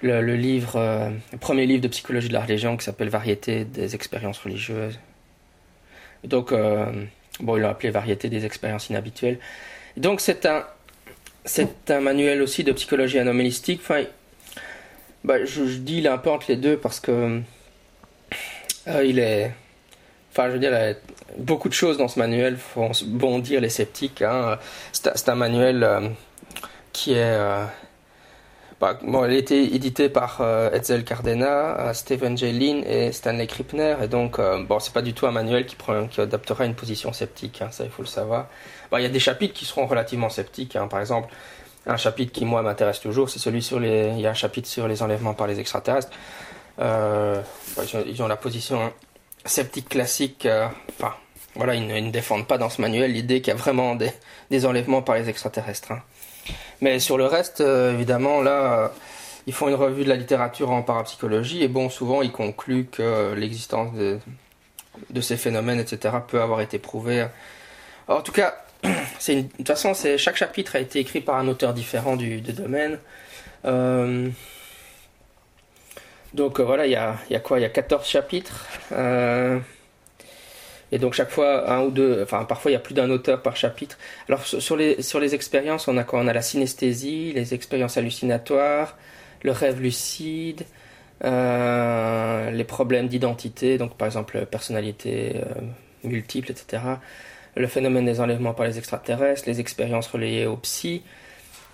[0.05, 4.98] euh, le premier livre de psychologie de la religion qui s'appelle Variété des expériences religieuses.
[6.24, 6.87] donc, euh,
[7.40, 9.38] bon, il l'a appelé Variété des expériences inhabituelles.
[9.96, 10.64] donc, c'est un,
[11.44, 13.81] c'est un manuel aussi de psychologie anomalistique.
[13.83, 14.05] Enfin,
[15.24, 17.40] bah, je, dis il est un peu entre les deux parce que
[18.88, 19.52] euh, il est.
[20.31, 20.72] Enfin, je veux dire,
[21.38, 24.22] beaucoup de choses dans ce manuel font bondir les sceptiques.
[24.22, 24.59] Hein.
[24.92, 26.09] C'est un manuel euh,
[26.92, 27.16] qui est.
[27.18, 27.64] Euh,
[28.81, 30.40] bah, bon, il a été édité par
[30.72, 32.85] Etzel Cardena, Stephen J.
[32.87, 36.20] Et Stanley Krippner, et donc, bon, c'est pas du tout un manuel qui, prend, qui
[36.20, 38.46] adaptera une position sceptique, hein, ça il faut le savoir.
[38.92, 40.87] Bah, il y a des chapitres qui seront relativement sceptiques, hein.
[40.87, 41.28] par exemple,
[41.88, 44.11] un chapitre qui moi m'intéresse toujours, c'est celui sur les.
[44.14, 46.11] Il y a un chapitre sur les enlèvements par les extraterrestres.
[46.79, 47.42] Euh,
[48.07, 48.92] ils, ont, la position
[49.44, 50.46] sceptique classique.
[50.46, 50.68] Euh,
[51.55, 54.12] voilà, ils ne, défendent pas dans ce manuel l'idée qu'il y a vraiment des,
[54.51, 55.92] des, enlèvements par les extraterrestres.
[55.92, 56.03] Hein.
[56.81, 58.92] Mais sur le reste, euh, évidemment, là,
[59.46, 63.33] ils font une revue de la littérature en parapsychologie et bon, souvent ils concluent que
[63.35, 64.18] l'existence de,
[65.11, 67.27] de, ces phénomènes, etc., peut avoir été prouvée.
[68.07, 72.16] en tout cas, de toute façon, chaque chapitre a été écrit par un auteur différent
[72.16, 72.98] du, domaine.
[73.64, 74.28] Euh,
[76.34, 77.58] donc euh, voilà, il y a, quoi?
[77.58, 78.66] Il y a 14 chapitres.
[78.92, 79.58] Euh,
[80.92, 83.42] et donc chaque fois, un ou deux, enfin parfois il y a plus d'un auteur
[83.42, 83.98] par chapitre.
[84.28, 86.20] Alors sur les, sur les expériences, on a quoi?
[86.20, 88.96] On a la synesthésie, les expériences hallucinatoires,
[89.42, 90.64] le rêve lucide,
[91.22, 95.42] les problèmes d'identité, donc par exemple personnalité
[96.04, 96.78] multiple, etc
[97.56, 101.02] le phénomène des enlèvements par les extraterrestres, les expériences relayées au psy,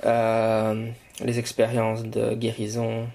[0.04, 0.86] euh,
[1.24, 3.06] les expériences de guérison,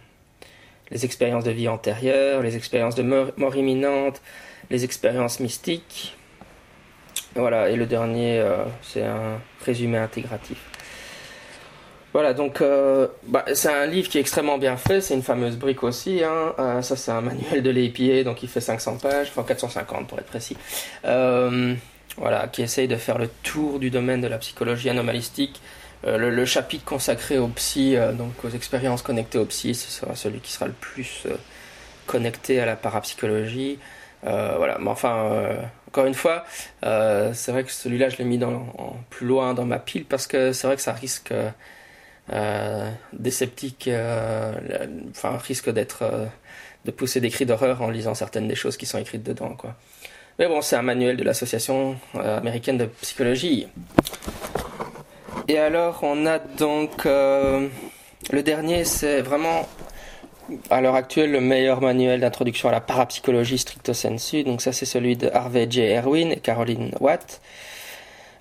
[0.92, 4.22] les expériences de vie antérieure, les expériences de mort, imminente,
[4.70, 6.16] les expériences mystiques.
[7.36, 10.58] Voilà, et le dernier, euh, c'est un résumé intégratif.
[12.12, 15.58] Voilà, donc euh, bah, c'est un livre qui est extrêmement bien fait, c'est une fameuse
[15.58, 16.24] brique aussi.
[16.24, 16.82] Hein.
[16.82, 20.26] ça, c'est un manuel de l'APA, donc il fait 500 pages, enfin 450 pour être
[20.26, 20.58] précis
[22.18, 25.62] voilà, qui essaye de faire le tour du domaine de la psychologie anomalistique.
[26.06, 30.16] Euh, le, chapitre consacré au psy, euh, donc aux expériences connectées au psy, ce sera
[30.16, 31.36] celui qui sera le plus euh,
[32.08, 33.80] connecté à la parapsychologie.
[34.24, 36.46] voilà, mais enfin, encore une fois,
[36.82, 40.52] c'est vrai que celui-là, je l'ai mis dans, plus loin dans ma pile parce que
[40.52, 41.34] c'est vrai que ça risque
[43.14, 43.90] des sceptiques,
[45.12, 46.30] enfin, risque d'être
[46.86, 49.76] de pousser des cris d'horreur en lisant certaines des choses qui sont écrites dedans, quoi.
[50.40, 53.68] Mais bon, c'est un manuel de l'Association euh, américaine de psychologie.
[55.50, 57.68] Et alors, on a donc euh,
[58.32, 59.68] le dernier, c'est vraiment
[60.70, 64.46] à l'heure actuelle le meilleur manuel d'introduction à la parapsychologie stricto sensu.
[64.46, 65.82] Donc ça, c'est celui de Harvey J.
[65.82, 67.42] Erwin et Caroline Watt.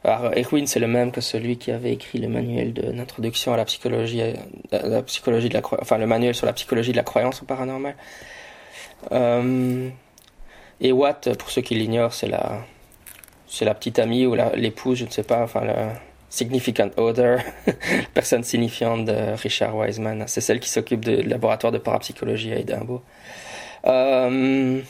[0.05, 3.65] Alors, Erwin, c'est le même que celui qui avait écrit le manuel d'introduction à la
[3.65, 4.35] psychologie, euh,
[4.71, 7.97] la psychologie de la, enfin le manuel sur la psychologie de la croyance au paranormal.
[9.11, 9.91] Euh,
[10.81, 12.65] et Watt, pour ceux qui l'ignorent, c'est la,
[13.61, 15.95] la petite amie ou l'épouse, je ne sais pas, enfin la
[16.31, 17.43] significant other,
[18.15, 20.25] personne signifiante de Richard Wiseman.
[20.27, 23.01] C'est celle qui s'occupe du laboratoire de parapsychologie à Edinburgh.
[23.87, 24.81] Euh,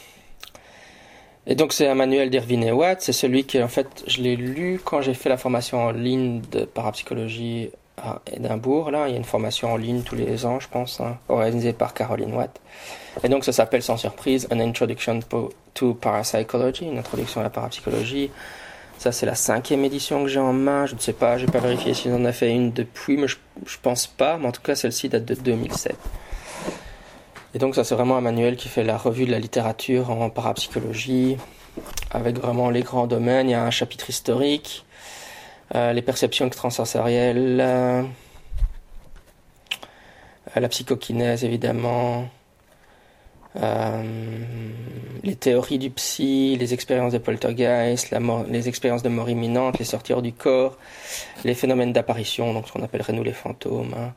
[1.47, 4.37] et donc c'est un manuel d'Irvine et Watt, c'est celui qui en fait je l'ai
[4.37, 7.71] lu quand j'ai fait la formation en ligne de parapsychologie
[8.03, 8.91] à Édimbourg.
[8.91, 11.73] Là, il y a une formation en ligne tous les ans, je pense, hein, organisée
[11.73, 12.61] par Caroline Watt.
[13.23, 15.21] Et donc, ça s'appelle sans surprise An Introduction
[15.75, 18.31] to Parapsychology, une introduction à la parapsychologie.
[18.99, 20.87] Ça, c'est la cinquième édition que j'ai en main.
[20.87, 23.29] Je ne sais pas, j'ai pas vérifié si on en a fait une depuis, mais
[23.29, 24.39] je, je pense pas.
[24.39, 25.97] Mais en tout cas, celle-ci date de 2007.
[27.55, 30.31] Et donc, ça, c'est vraiment un manuel qui fait la revue de la littérature en
[30.31, 31.37] parapsychologie,
[32.11, 33.49] avec vraiment les grands domaines.
[33.49, 34.85] Il y a un chapitre historique,
[35.75, 37.59] les perceptions extrasensorielles,
[40.57, 42.29] euh, la psychokinèse évidemment,
[43.57, 44.03] euh,
[45.23, 48.15] les théories du psy, les expériences de poltergeist,
[48.49, 50.79] les expériences de mort imminente, les sorties hors du corps,
[51.45, 53.95] les phénomènes d'apparition, donc ce qu'on appellerait nous les fantômes.
[53.97, 54.15] Hein.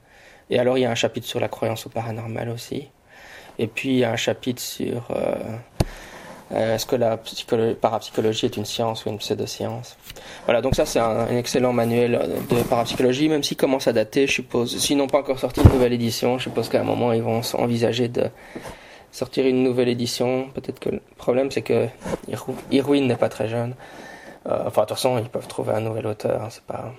[0.49, 2.89] Et alors il y a un chapitre sur la croyance au paranormal aussi.
[3.57, 5.35] Et puis il y a un chapitre sur euh,
[6.53, 7.17] est-ce que la
[7.79, 9.97] parapsychologie est une science ou une pseudo-science?
[10.45, 14.33] Voilà, donc ça c'est un, excellent manuel de parapsychologie, même s'il commence à dater, je
[14.33, 14.77] suppose.
[14.77, 17.41] S'ils n'ont pas encore sorti une nouvelle édition, je suppose qu'à un moment ils vont
[17.53, 18.25] envisager de
[19.11, 20.49] sortir une nouvelle édition.
[20.53, 21.87] Peut-être que le problème c'est que
[22.71, 23.75] Irwin n'est pas très jeune.
[24.47, 26.93] Euh, enfin, de toute façon, ils peuvent trouver un nouvel auteur, hein, c'est pas.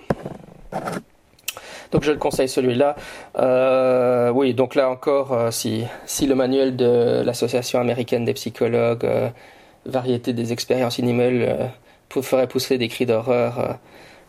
[1.93, 2.95] Donc je le conseille celui-là.
[3.37, 9.05] Euh, oui, donc là encore, euh, si, si le manuel de l'Association américaine des psychologues,
[9.05, 9.29] euh,
[9.85, 11.69] variété des expériences inhumaines,
[12.21, 13.79] ferait pousser des cris d'horreur,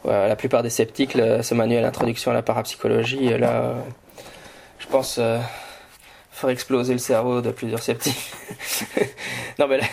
[0.07, 3.75] la plupart des sceptiques, ce manuel Introduction à la parapsychologie, là,
[4.79, 5.21] je pense,
[6.31, 8.33] ferait exploser le cerveau de plusieurs sceptiques.
[9.59, 9.85] non mais là,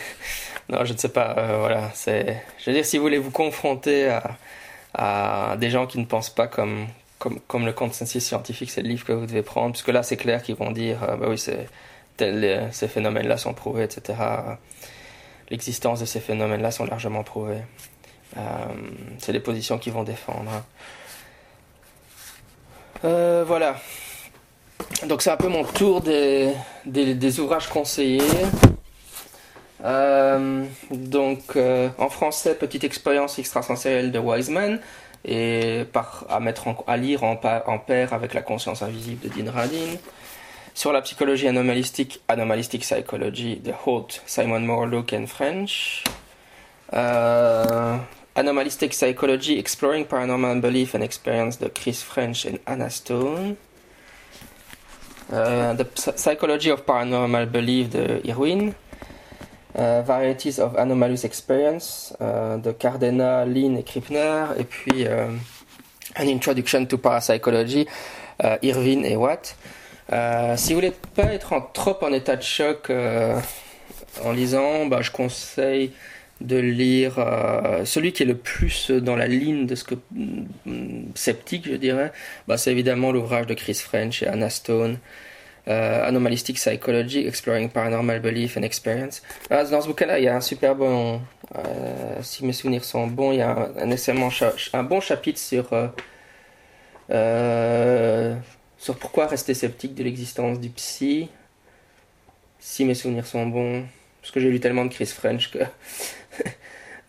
[0.69, 1.35] non, je ne sais pas.
[1.59, 2.41] voilà, c'est.
[2.59, 4.37] Je veux dire, si vous voulez vous confronter à,
[4.93, 6.87] à des gens qui ne pensent pas comme
[7.47, 10.41] comme, le consensus scientifique, c'est le livre que vous devez prendre, puisque là, c'est clair
[10.41, 11.67] qu'ils vont dire, euh, bah oui, c'est,
[12.17, 14.17] ces phénomènes-là sont prouvés, etc.
[15.49, 17.61] L'existence de ces phénomènes-là sont largement prouvés.
[18.37, 18.39] Euh,
[19.17, 20.63] c'est les positions qu'ils vont défendre.
[23.03, 23.75] Euh, voilà.
[25.07, 28.21] Donc c'est un peu mon tour des ouvrages conseillés.
[30.91, 31.57] donc
[31.97, 34.79] en français, Petite expérience extrasensorielle de Wiseman
[35.25, 39.51] et par, à, mettre à lire en, en, paire avec la conscience invisible de Dean
[39.51, 39.97] Radin.
[40.73, 46.03] Sur la psychologie anomalistique, Anomalistic Psychology de Holt, Simon Morlock and French.
[46.93, 47.97] Euh,
[48.35, 53.57] Anomalistic Psychology, Exploring Paranormal Belief and Experience de Chris French and Anna Stone.
[55.31, 58.73] Uh, the Psychology of Paranormal Belief de Irwin.
[59.79, 65.27] Euh, Varieties of Anomalous Experience euh, de Cardena, Lin et Krippner, et puis euh,
[66.19, 67.87] An Introduction to Parapsychology,
[68.63, 69.55] Irvine et Watt.
[70.57, 72.91] si vous voulez pas être trop en état de choc
[74.25, 75.91] en lisant, bah, je conseille
[76.41, 77.23] de lire
[77.85, 82.11] celui qui est le plus dans la ligne de ce que mm, sceptique je dirais
[82.47, 84.97] bah, c'est évidemment l'ouvrage de Chris French et Anna Stone
[85.67, 89.21] euh, Anomalistic Psychology, Exploring Paranormal Belief and Experience.
[89.49, 91.21] Ah, dans ce bouquin-là, il y a un super bon,
[91.55, 93.91] euh, si mes souvenirs sont bons, il y a un,
[94.73, 95.69] un bon chapitre sur,
[97.11, 98.35] euh,
[98.77, 101.29] sur pourquoi rester sceptique de l'existence du psy.
[102.59, 103.85] Si mes souvenirs sont bons,
[104.21, 105.59] parce que j'ai lu tellement de Chris French que.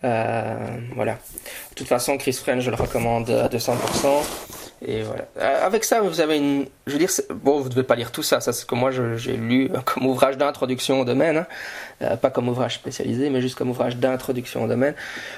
[0.95, 1.13] voilà.
[1.13, 4.62] De toute façon, Chris French, je le recommande à 200%.
[4.85, 5.25] Et voilà.
[5.39, 6.65] Euh, avec ça, vous avez une.
[6.87, 8.41] Je veux dire, bon, vous ne devez pas lire tout ça.
[8.41, 11.37] Ça, c'est ce que moi j'ai lu comme ouvrage d'introduction au domaine.
[11.37, 11.45] Hein.
[12.01, 14.93] Euh, pas comme ouvrage spécialisé, mais juste comme ouvrage d'introduction au domaine.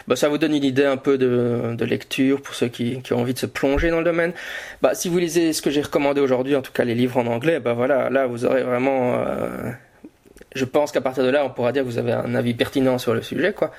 [0.07, 3.13] Bah, ça vous donne une idée un peu de, de lecture pour ceux qui, qui,
[3.13, 4.33] ont envie de se plonger dans le domaine.
[4.81, 7.27] Bah, si vous lisez ce que j'ai recommandé aujourd'hui, en tout cas les livres en
[7.27, 9.15] anglais, bah voilà, là vous aurez vraiment.
[9.15, 9.71] Euh,
[10.55, 12.97] je pense qu'à partir de là, on pourra dire que vous avez un avis pertinent
[12.97, 13.71] sur le sujet, quoi.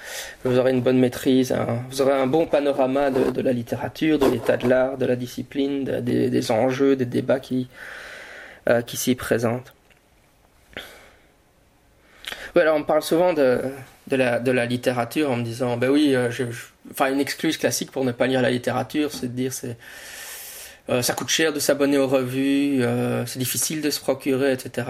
[0.44, 1.56] Vous aurez une bonne maîtrise,
[1.90, 5.84] vous aurez un bon panorama de, la littérature, de l'état de l'art, de la discipline,
[5.84, 7.68] des, enjeux, des débats qui,
[8.68, 9.72] euh, qui s'y présentent.
[12.54, 13.58] Voilà, on parle souvent de,
[14.10, 16.30] la, de la littérature en me disant, ben oui, euh,
[16.90, 19.78] enfin une excuse classique pour ne pas lire la littérature, c'est de dire c'est
[20.88, 22.82] euh, ça coûte cher de s'abonner aux revues,
[23.24, 24.84] c'est difficile de se procurer, etc.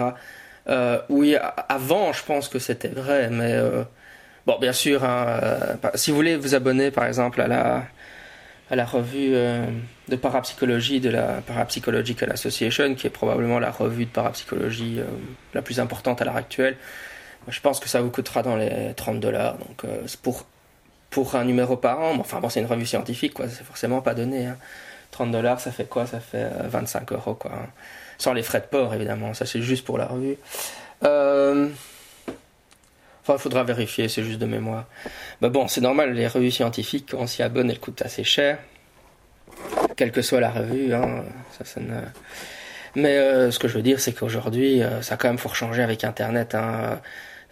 [0.69, 1.35] Euh, oui,
[1.69, 3.83] avant, je pense que c'était vrai, mais euh,
[4.45, 7.83] bon, bien sûr, hein, euh, si vous voulez vous abonner, par exemple, à la
[8.69, 9.31] à la revue
[10.09, 14.99] de parapsychologie de la Parapsychological Association, qui est probablement la revue de parapsychologie
[15.53, 16.75] la plus importante à l'heure actuelle.
[17.47, 19.57] Je pense que ça vous coûtera dans les 30 dollars.
[19.57, 19.85] Donc,
[20.21, 20.45] pour,
[21.09, 22.15] pour un numéro par an.
[22.19, 23.47] Enfin, c'est une revue scientifique, quoi.
[23.47, 24.49] C'est forcément pas donné.
[25.11, 25.31] 30 hein.
[25.31, 26.05] dollars, ça fait quoi?
[26.05, 27.51] Ça fait 25 euros, quoi.
[27.53, 27.67] Hein.
[28.17, 29.33] Sans les frais de port, évidemment.
[29.33, 30.37] Ça, c'est juste pour la revue.
[31.03, 31.67] Euh,
[33.21, 34.85] enfin, il faudra vérifier, c'est juste de mémoire.
[35.41, 38.57] Mais bon, c'est normal, les revues scientifiques, quand on s'y abonne, elles coûtent assez cher.
[39.95, 40.93] quelle que soit la revue.
[40.93, 41.23] Hein,
[41.57, 42.01] ça, ça ne...
[42.97, 45.83] Mais euh, ce que je veux dire, c'est qu'aujourd'hui, euh, ça quand même faut changer
[45.83, 46.55] avec Internet.
[46.55, 46.99] Hein.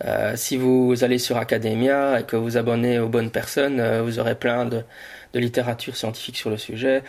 [0.03, 4.33] Euh, si vous allez sur Academia et que vous abonnez aux bonnes personnes, vous aurez
[4.33, 4.81] plein de,
[5.33, 7.03] de, littérature scientifique sur le sujet.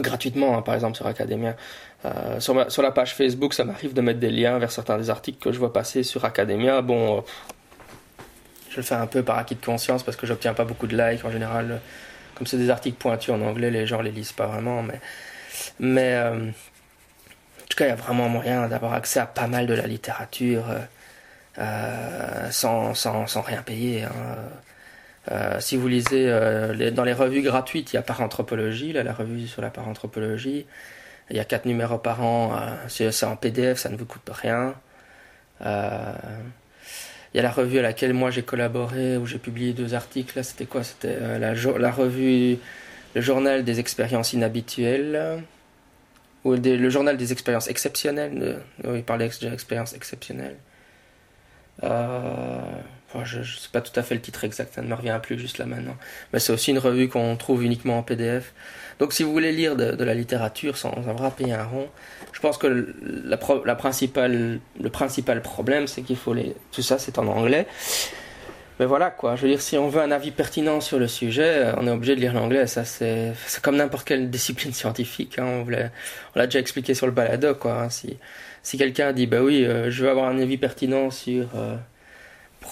[0.00, 1.56] Gratuitement, hein, par exemple, sur Academia.
[2.40, 5.38] Sur, sur, la page Facebook, ça m'arrive de mettre des liens vers certains des articles
[5.38, 6.82] que je vois passer sur Academia.
[6.82, 7.22] Bon,
[8.72, 10.96] je le fais un peu par acquis de conscience parce que j'obtiens pas beaucoup de
[10.96, 11.80] likes en général.
[12.34, 14.82] Comme c'est des articles pointus en anglais, les gens les lisent pas vraiment.
[15.78, 19.66] Mais, euh, en tout cas, il y a vraiment moyen d'avoir accès à pas mal
[19.66, 20.78] de la littérature euh,
[21.58, 24.04] euh sans, sans, sans, rien payer.
[24.04, 24.10] Hein.
[25.30, 26.26] Euh, si vous lisez
[26.74, 30.66] les, dans les revues gratuites, il y a Paranthropologie, là, la revue sur la paranthropologie.
[31.30, 32.56] Il y a quatre numéros par an,
[32.88, 34.74] c'est en PDF, ça ne vous coûte rien.
[37.34, 40.36] Il y a la revue à laquelle moi j'ai collaboré, où j'ai publié deux articles.
[40.36, 40.84] Là, c'était quoi?
[40.84, 42.58] C'était euh, la, la, revue,
[43.14, 45.42] le journal des expériences inhabituelles,
[46.44, 48.60] ou le journal des expériences exceptionnelles.
[48.84, 50.56] oui, il parlait d'expériences exceptionnelles.
[51.84, 52.60] Euh,
[53.24, 55.38] je ne sais pas tout à fait le titre exact, ça ne me revient plus
[55.38, 55.96] juste là maintenant.
[56.32, 58.52] Mais c'est aussi une revue qu'on trouve uniquement en PDF.
[58.98, 61.88] Donc si vous voulez lire de, la littérature sans avoir payer un rond,
[62.32, 62.94] je pense que
[63.24, 66.54] la, principale, le principal problème, c'est qu'il faut les...
[66.70, 67.66] Tout ça, c'est en anglais.
[68.80, 71.72] Mais voilà quoi, je veux dire, si on veut un avis pertinent sur le sujet,
[71.76, 72.66] on est obligé de lire l'anglais.
[72.66, 75.38] Ça, c'est comme n'importe quelle discipline scientifique.
[75.38, 75.64] Hein.
[75.66, 77.82] On l'a déjà expliqué sur le balado quoi.
[77.82, 77.90] Hein.
[77.90, 78.16] Si,
[78.62, 81.48] si quelqu'un dit, bah oui, euh, je veux avoir un avis pertinent sur...
[81.54, 81.76] Euh,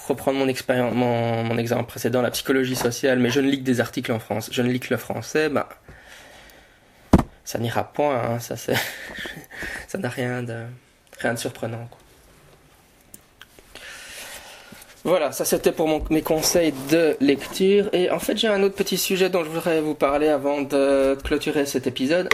[0.08, 3.64] reprendre mon, expérience, mon, mon, exemple précédent, la psychologie sociale, mais je ne lis que
[3.64, 5.68] des articles en France, je ne lis que le français, bah,
[7.44, 8.56] ça n'ira point, hein, ça,
[9.88, 10.64] ça n'a rien de,
[11.18, 11.88] rien de surprenant.
[11.90, 11.98] Quoi.
[15.02, 17.88] Voilà, ça c'était pour mes conseils de lecture.
[17.92, 21.16] Et en fait, j'ai un autre petit sujet dont je voudrais vous parler avant de
[21.24, 22.28] clôturer cet épisode.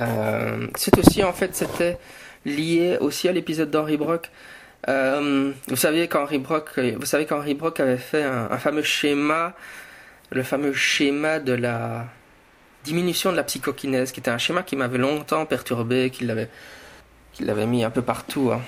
[0.00, 1.98] Euh, c'est aussi, en fait, c'était
[2.44, 4.30] lié aussi à l'épisode d'Henri Brock.
[4.88, 9.54] Euh, vous saviez qu'Henri Brock, vous savez qu'Henri Brock avait fait un, fameux schéma,
[10.30, 12.06] le fameux schéma de la
[12.84, 16.48] diminution de la psychokinèse, qui était un schéma qui m'avait longtemps perturbé, qu'il avait,
[17.32, 18.52] qu'il avait mis un peu partout.
[18.52, 18.60] Hein.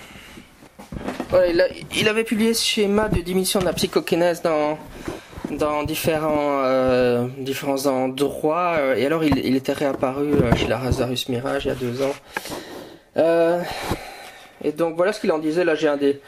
[1.94, 4.78] il, avait publié ce schéma de diminution de la psychokinèse dans,
[5.50, 11.66] dans différents, euh, différents endroits, euh, et alors il, était réapparu chez la Lazarus Mirage
[11.66, 12.14] il y a deux ans.
[13.18, 13.62] Euh,
[14.66, 15.64] et donc voilà ce qu'il en disait.
[15.64, 16.20] Là, j'ai un des,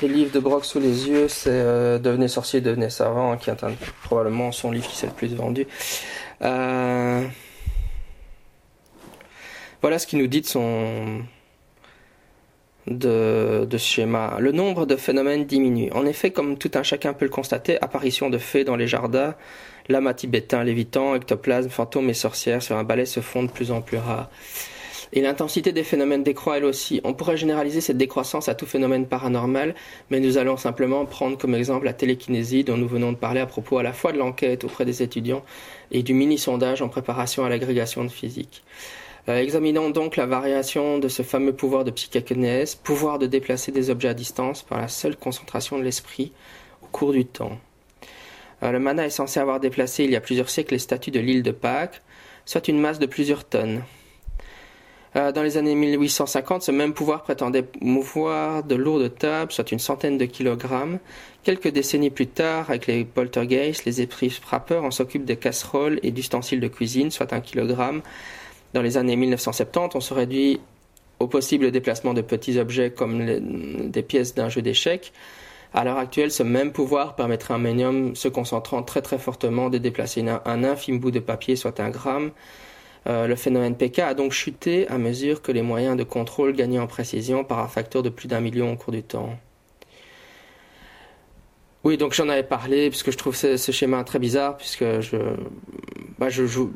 [0.00, 1.26] livres de Brock sous les yeux.
[1.26, 3.56] C'est euh, Devenez sorcier, devenez savant, qui est
[4.04, 5.66] probablement son livre qui s'est le plus vendu.
[6.42, 7.24] Euh,
[9.82, 11.22] voilà ce qu'il nous dit de son
[12.86, 14.36] de, de, schéma.
[14.38, 15.90] Le nombre de phénomènes diminue.
[15.92, 19.34] En effet, comme tout un chacun peut le constater, apparition de fées dans les jardins,
[19.88, 23.80] lama tibétain, lévitant, ectoplasme, fantômes et sorcières sur un balai se font de plus en
[23.80, 24.30] plus rares.
[25.12, 27.00] Et l'intensité des phénomènes décroît elle aussi.
[27.04, 29.74] On pourrait généraliser cette décroissance à tout phénomène paranormal,
[30.10, 33.46] mais nous allons simplement prendre comme exemple la télékinésie dont nous venons de parler à
[33.46, 35.44] propos à la fois de l'enquête auprès des étudiants
[35.90, 38.64] et du mini-sondage en préparation à l'agrégation de physique.
[39.28, 43.90] Euh, examinons donc la variation de ce fameux pouvoir de psychokinèse, pouvoir de déplacer des
[43.90, 46.32] objets à distance par la seule concentration de l'esprit
[46.82, 47.58] au cours du temps.
[48.62, 51.20] Euh, le mana est censé avoir déplacé il y a plusieurs siècles les statues de
[51.20, 52.02] l'île de Pâques,
[52.44, 53.82] soit une masse de plusieurs tonnes.
[55.16, 59.78] Euh, dans les années 1850, ce même pouvoir prétendait mouvoir de lourdes tables, soit une
[59.78, 60.98] centaine de kilogrammes.
[61.42, 66.10] Quelques décennies plus tard, avec les poltergeists, les esprits frappeurs en s'occupent des casseroles et
[66.10, 68.02] d'ustensiles de cuisine, soit un kilogramme.
[68.74, 70.60] Dans les années 1970, on se réduit
[71.18, 75.14] au possible déplacement de petits objets comme des pièces d'un jeu d'échecs.
[75.72, 79.70] À l'heure actuelle, ce même pouvoir permettrait à un médium se concentrant très très fortement
[79.70, 82.32] de déplacer un infime bout de papier, soit un gramme,
[83.06, 86.80] euh, le phénomène PK a donc chuté à mesure que les moyens de contrôle gagnaient
[86.80, 89.38] en précision par un facteur de plus d'un million au cours du temps.
[91.84, 95.16] Oui, donc j'en avais parlé puisque je trouve ce, schéma très bizarre puisque je,
[96.18, 96.66] bah je, je,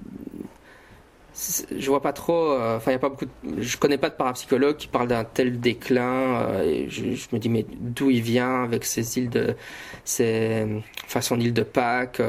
[1.88, 2.52] vois pas trop.
[2.52, 3.26] Euh, enfin, a pas beaucoup.
[3.58, 6.42] je connais pas de parapsychologue qui parle d'un tel déclin.
[6.42, 7.02] Euh, je,
[7.32, 9.56] me dis mais d'où il vient avec ces îles de,
[10.04, 10.64] ces,
[11.06, 12.22] enfin son île de Pâques.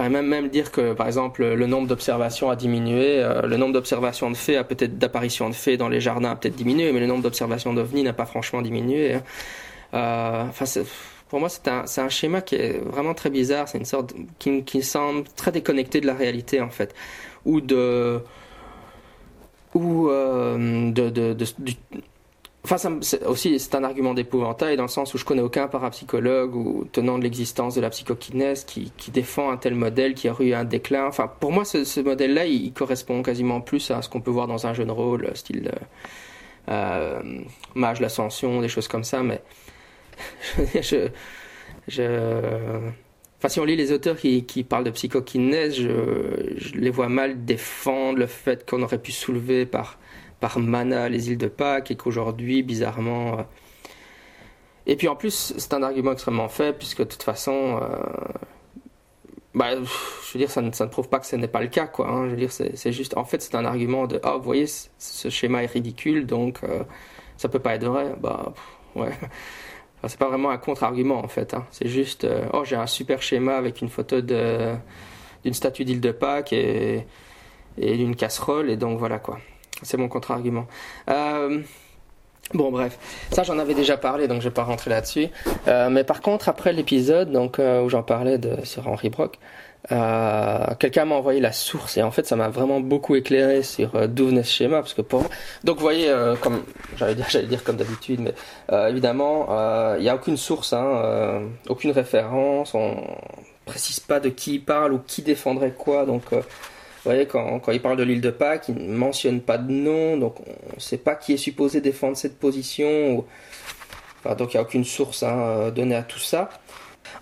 [0.00, 3.74] Enfin, même, même dire que, par exemple, le nombre d'observations a diminué, euh, le nombre
[3.74, 7.00] d'observations de faits a peut-être d'apparitions de faits dans les jardins a peut-être diminué, mais
[7.00, 9.12] le nombre d'observations d'ovnis n'a pas franchement diminué.
[9.12, 9.22] Hein.
[9.92, 10.64] Euh, enfin,
[11.28, 13.68] pour moi, c'est un, un, schéma qui est vraiment très bizarre.
[13.68, 16.94] C'est une sorte qui, qui semble très déconnecté de la réalité, en fait,
[17.44, 18.22] ou de
[19.74, 21.36] ou euh, de,
[22.72, 26.54] Enfin, c'est aussi, c'est un argument d'épouvantail dans le sens où je connais aucun parapsychologue
[26.54, 30.52] ou tenant de l'existence de la psychokinèse qui, défend un tel modèle qui a eu
[30.52, 31.06] un déclin.
[31.06, 34.68] Enfin, pour moi, ce, modèle-là, il, correspond quasiment plus à ce qu'on peut voir dans
[34.68, 35.72] un jeu de rôle, style
[36.68, 37.20] euh,
[37.74, 39.42] Mage l'Ascension, des choses comme ça, mais
[43.40, 48.18] Enfin, si on lit les auteurs qui, parlent de psychokinèse, je, les vois mal défendre
[48.18, 49.98] le fait qu'on aurait pu soulever par
[50.40, 53.38] par Mana les îles de Pâques et qu'aujourd'hui, bizarrement.
[53.38, 53.42] Euh,
[54.86, 57.96] et puis en plus, c'est un argument extrêmement faible puisque de toute façon, euh,
[59.54, 62.08] bah, je veux dire, ça ne, prouve pas que ce n'est pas le cas, quoi.
[62.08, 62.26] Hein.
[62.26, 65.28] Je veux dire, c'est juste, en fait, c'est un argument de, ah, vous voyez, ce
[65.28, 66.82] schéma est ridicule, donc euh,
[67.36, 68.14] ça peut pas être vrai.
[68.20, 68.54] Bah,
[68.96, 69.10] ouais.
[69.98, 71.52] Enfin, c'est pas vraiment un contre-argument, en fait.
[71.52, 71.66] Hein.
[71.70, 74.74] C'est juste, oh, j'ai un super schéma avec une photo de
[75.44, 77.06] d'une statue d'île de Pâques et,
[77.78, 79.38] et d'une casserole, et donc voilà, quoi.
[79.82, 80.66] C'est mon contre-argument.
[81.08, 81.60] Euh,
[82.54, 82.98] bon, bref,
[83.32, 85.28] ça j'en avais déjà parlé, donc je vais pas rentrer là-dessus.
[85.68, 89.38] Euh, mais par contre, après l'épisode donc euh, où j'en parlais de Sir Henry Brock,
[90.78, 94.26] quelqu'un m'a envoyé la source et en fait ça m'a vraiment beaucoup éclairé sur d'où
[94.26, 95.22] venait ce schéma parce que pour
[95.64, 96.62] donc vous voyez comme
[96.96, 98.34] j'allais dire j'allais dire comme d'habitude mais
[98.90, 99.46] évidemment
[99.96, 102.94] il n'y a aucune source hein, aucune référence on
[103.64, 106.24] précise pas de qui il parle ou qui défendrait quoi donc
[107.02, 109.72] vous voyez, quand, quand il parle de l'île de Pâques, il ne mentionne pas de
[109.72, 113.24] nom, donc on ne sait pas qui est supposé défendre cette position.
[114.24, 116.50] Donc il n'y a aucune source hein, euh, donnée à tout ça.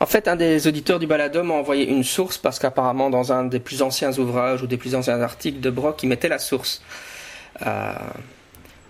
[0.01, 3.45] En fait, un des auditeurs du balado m'a envoyé une source parce qu'apparemment, dans un
[3.45, 6.83] des plus anciens ouvrages ou des plus anciens articles de Brock, il mettait la source.
[7.65, 7.93] Euh,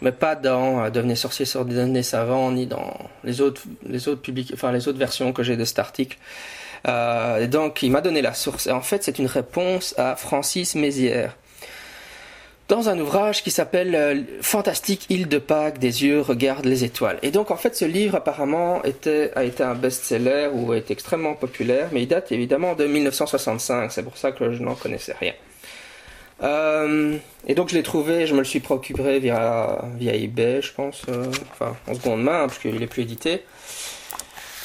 [0.01, 4.53] mais pas dans euh, Devenez sorcier, devenez savant, ni dans les autres, les autres, publics,
[4.55, 6.16] enfin, les autres versions que j'ai de cet article.
[6.89, 8.66] Euh, donc, il m'a donné la source.
[8.66, 11.36] Et en fait, c'est une réponse à Francis Mézières.
[12.68, 17.18] Dans un ouvrage qui s'appelle euh, Fantastique île de Pâques, des yeux regardent les étoiles.
[17.22, 18.89] Et donc, en fait, ce livre, apparemment, a
[19.45, 23.91] été un best-seller ou été extrêmement populaire, mais il date évidemment de 1965.
[23.91, 25.32] C'est pour ça que je n'en connaissais rien.
[26.43, 27.16] Euh,
[27.49, 31.03] et donc je l'ai trouvé, je me le suis procuré via, eBay, je pense,
[31.51, 33.43] enfin en seconde main, parce qu'il n'est plus édité.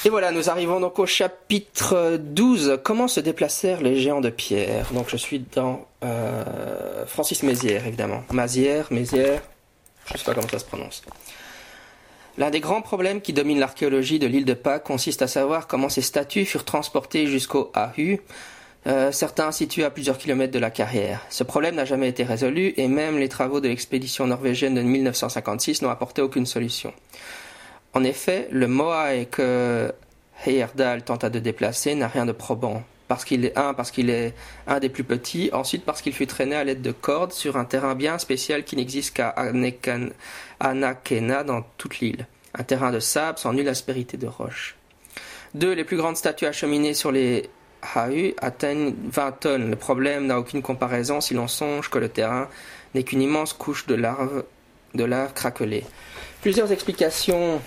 [0.06, 2.80] Et voilà, nous arrivons donc au chapitre 12.
[2.84, 4.92] Comment se déplacèrent les géants de pierre?
[4.92, 8.22] Donc je suis dans euh, Francis Mézières, évidemment.
[8.30, 9.40] Mazière, Mézières,
[10.06, 11.02] je ne sais pas comment ça se prononce.
[12.36, 15.88] L'un des grands problèmes qui domine l'archéologie de l'île de Pâques consiste à savoir comment
[15.88, 18.20] ces statues furent transportées jusqu'au Ahu,
[18.86, 21.22] euh, certains situés à plusieurs kilomètres de la carrière.
[21.30, 25.80] Ce problème n'a jamais été résolu et même les travaux de l'expédition norvégienne de 1956
[25.80, 26.92] n'ont apporté aucune solution.
[27.94, 29.92] En effet, le Moai que
[30.44, 32.82] Heyerdahl tenta de déplacer n'a rien de probant.
[33.06, 34.34] Parce qu'il est un, parce qu'il est
[34.66, 37.64] un des plus petits, ensuite parce qu'il fut traîné à l'aide de cordes sur un
[37.64, 39.28] terrain bien spécial qui n'existe qu'à
[40.60, 42.26] Anakena dans toute l'île.
[42.54, 44.76] Un terrain de sable sans nulle aspérité de roche.
[45.54, 47.48] Deux, les plus grandes statues acheminées sur les
[47.94, 49.70] Hau atteignent 20 tonnes.
[49.70, 52.48] Le problème n'a aucune comparaison si l'on songe que le terrain
[52.94, 54.44] n'est qu'une immense couche de larves,
[54.94, 55.84] de larves craquelées.
[56.44, 57.58] Plusieurs explications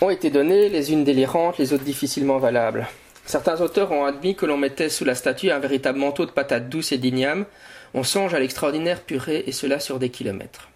[0.00, 2.88] ont été données, les unes délirantes, les autres difficilement valables.
[3.26, 6.70] Certains auteurs ont admis que l'on mettait sous la statue un véritable manteau de patates
[6.70, 7.44] douces et d'igname.
[7.92, 10.70] On songe à l'extraordinaire purée, et cela sur des kilomètres.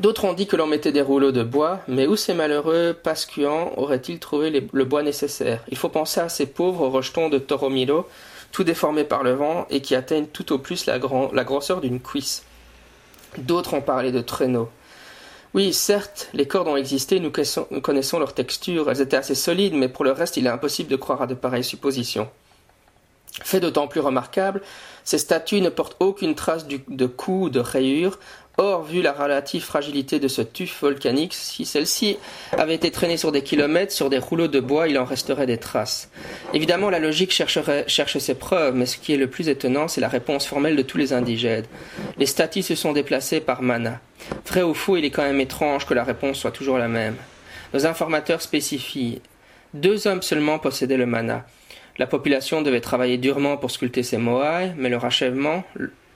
[0.00, 3.72] D'autres ont dit que l'on mettait des rouleaux de bois, mais où ces malheureux pascuants
[3.76, 5.62] auraient-ils trouvé le bois nécessaire?
[5.68, 8.08] Il faut penser à ces pauvres rejetons de Toromilo,
[8.50, 10.98] tout déformés par le vent et qui atteignent tout au plus la
[11.44, 12.42] grosseur d'une cuisse.
[13.38, 14.68] D'autres ont parlé de traîneaux.
[15.52, 19.88] Oui, certes, les cordes ont existé, nous connaissons leur texture, elles étaient assez solides, mais
[19.88, 22.28] pour le reste, il est impossible de croire à de pareilles suppositions.
[23.42, 24.62] Fait d'autant plus remarquable,
[25.02, 28.18] ces statues ne portent aucune trace de coups ou de rayures,
[28.62, 32.18] Or, vu la relative fragilité de ce tuf volcanique, si celle-ci
[32.52, 35.56] avait été traînée sur des kilomètres, sur des rouleaux de bois, il en resterait des
[35.56, 36.10] traces.
[36.52, 40.10] Évidemment, la logique cherche ses preuves, mais ce qui est le plus étonnant, c'est la
[40.10, 41.64] réponse formelle de tous les indigènes.
[42.18, 43.98] Les statues se sont déplacées par mana.
[44.46, 47.16] Vrai ou faux, il est quand même étrange que la réponse soit toujours la même.
[47.72, 49.22] Nos informateurs spécifient
[49.72, 51.46] deux hommes seulement possédaient le mana.
[51.96, 55.64] La population devait travailler durement pour sculpter ces moai, mais à leur achèvement,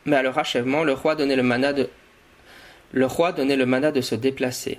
[0.04, 1.88] le roi donnait le mana de
[2.94, 4.78] le roi donnait le mana de se déplacer.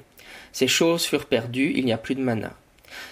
[0.53, 2.53] Ces choses furent perdues, il n'y a plus de mana.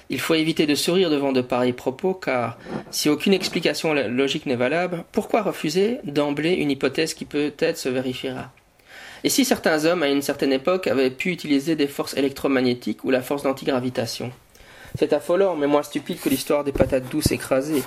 [0.09, 2.57] Il faut éviter de sourire devant de pareils propos, car
[2.89, 8.51] si aucune explication logique n'est valable, pourquoi refuser d'emblée une hypothèse qui peut-être se vérifiera?
[9.25, 13.11] Et si certains hommes, à une certaine époque, avaient pu utiliser des forces électromagnétiques ou
[13.11, 14.31] la force d'antigravitation?
[14.97, 17.83] C'est affolant, mais moins stupide que l'histoire des patates douces écrasées.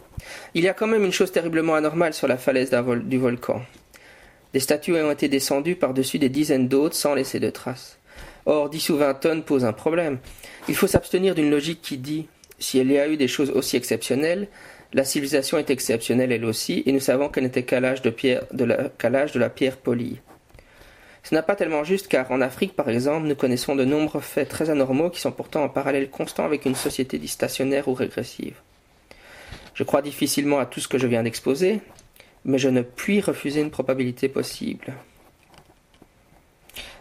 [0.53, 3.63] Il y a quand même une chose terriblement anormale sur la falaise du volcan.
[4.57, 7.99] Des statues ont été descendues par-dessus des dizaines d'autres sans laisser de traces.
[8.47, 10.17] Or, 10 ou 20 tonnes posent un problème.
[10.67, 12.27] Il faut s'abstenir d'une logique qui dit
[12.59, 14.49] si il y a eu des choses aussi exceptionnelles,
[14.95, 19.51] la civilisation est exceptionnelle elle aussi, et nous savons qu'elle n'était qu'à l'âge de la
[19.51, 20.21] pierre polie.
[21.23, 24.49] Ce n'est pas tellement juste car en Afrique, par exemple, nous connaissons de nombreux faits
[24.49, 28.55] très anormaux qui sont pourtant en parallèle constant avec une société dite stationnaire ou régressive.
[29.75, 31.83] Je crois difficilement à tout ce que je viens d'exposer,
[32.47, 34.95] mais je ne puis refuser une probabilité possible.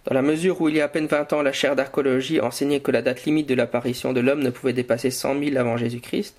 [0.05, 2.79] Dans la mesure où il y a à peine vingt ans la chaire d'archéologie enseignait
[2.79, 6.35] que la date limite de l'apparition de l'homme ne pouvait dépasser cent mille avant Jésus-Christ,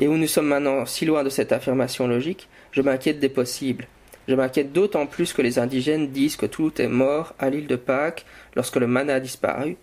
[0.00, 3.86] et où nous sommes maintenant si loin de cette affirmation logique, je m'inquiète des possibles,
[4.26, 7.76] je m'inquiète d'autant plus que les indigènes disent que tout est mort à l'île de
[7.76, 8.24] Pâques
[8.56, 9.76] lorsque le mana a disparu,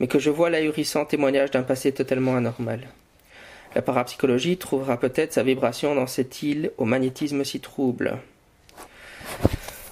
[0.00, 2.80] mais que je vois l'ahurissant témoignage d'un passé totalement anormal.
[3.78, 8.18] La parapsychologie trouvera peut-être sa vibration dans cette île au magnétisme si trouble.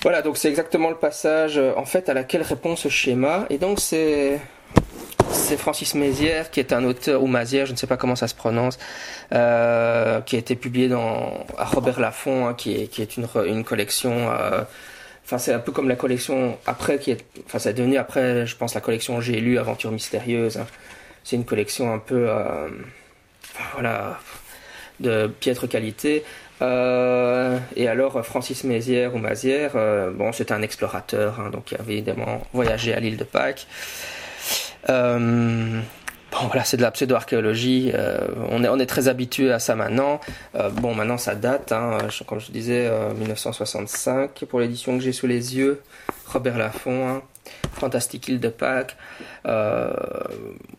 [0.02, 3.46] Voilà, donc c'est exactement le passage en fait à laquelle répond ce schéma.
[3.48, 4.40] Et donc c'est
[5.30, 8.26] c'est Francis Mézières, qui est un auteur, ou Mazière, je ne sais pas comment ça
[8.26, 8.76] se prononce,
[9.32, 13.28] euh, qui a été publié dans, à Robert Laffont, hein, qui, est, qui est une,
[13.46, 14.32] une collection.
[14.32, 14.62] Euh,
[15.24, 18.46] enfin, c'est un peu comme la collection après, qui est, enfin, ça a devenu après,
[18.46, 20.56] je pense, la collection J'ai lu, Aventure mystérieuse.
[20.56, 20.66] Hein.
[21.22, 22.68] C'est une collection un peu, euh,
[23.74, 24.18] voilà,
[25.00, 26.24] de piètre qualité.
[26.62, 31.78] Euh, et alors Francis Mézières ou Mazière, euh, bon, c'est un explorateur, hein, donc il
[31.78, 33.66] avait évidemment voyagé à l'île de Pâques.
[34.88, 35.80] Euh,
[36.32, 37.92] bon voilà, c'est de la pseudo-archéologie.
[38.50, 40.20] On, est, on est très habitué à ça maintenant.
[40.80, 45.56] Bon, maintenant ça date, hein, comme je disais, 1965 pour l'édition que j'ai sous les
[45.56, 45.82] yeux.
[46.26, 47.22] Robert Laffont, hein,
[47.72, 48.96] Fantastique île de Pâques.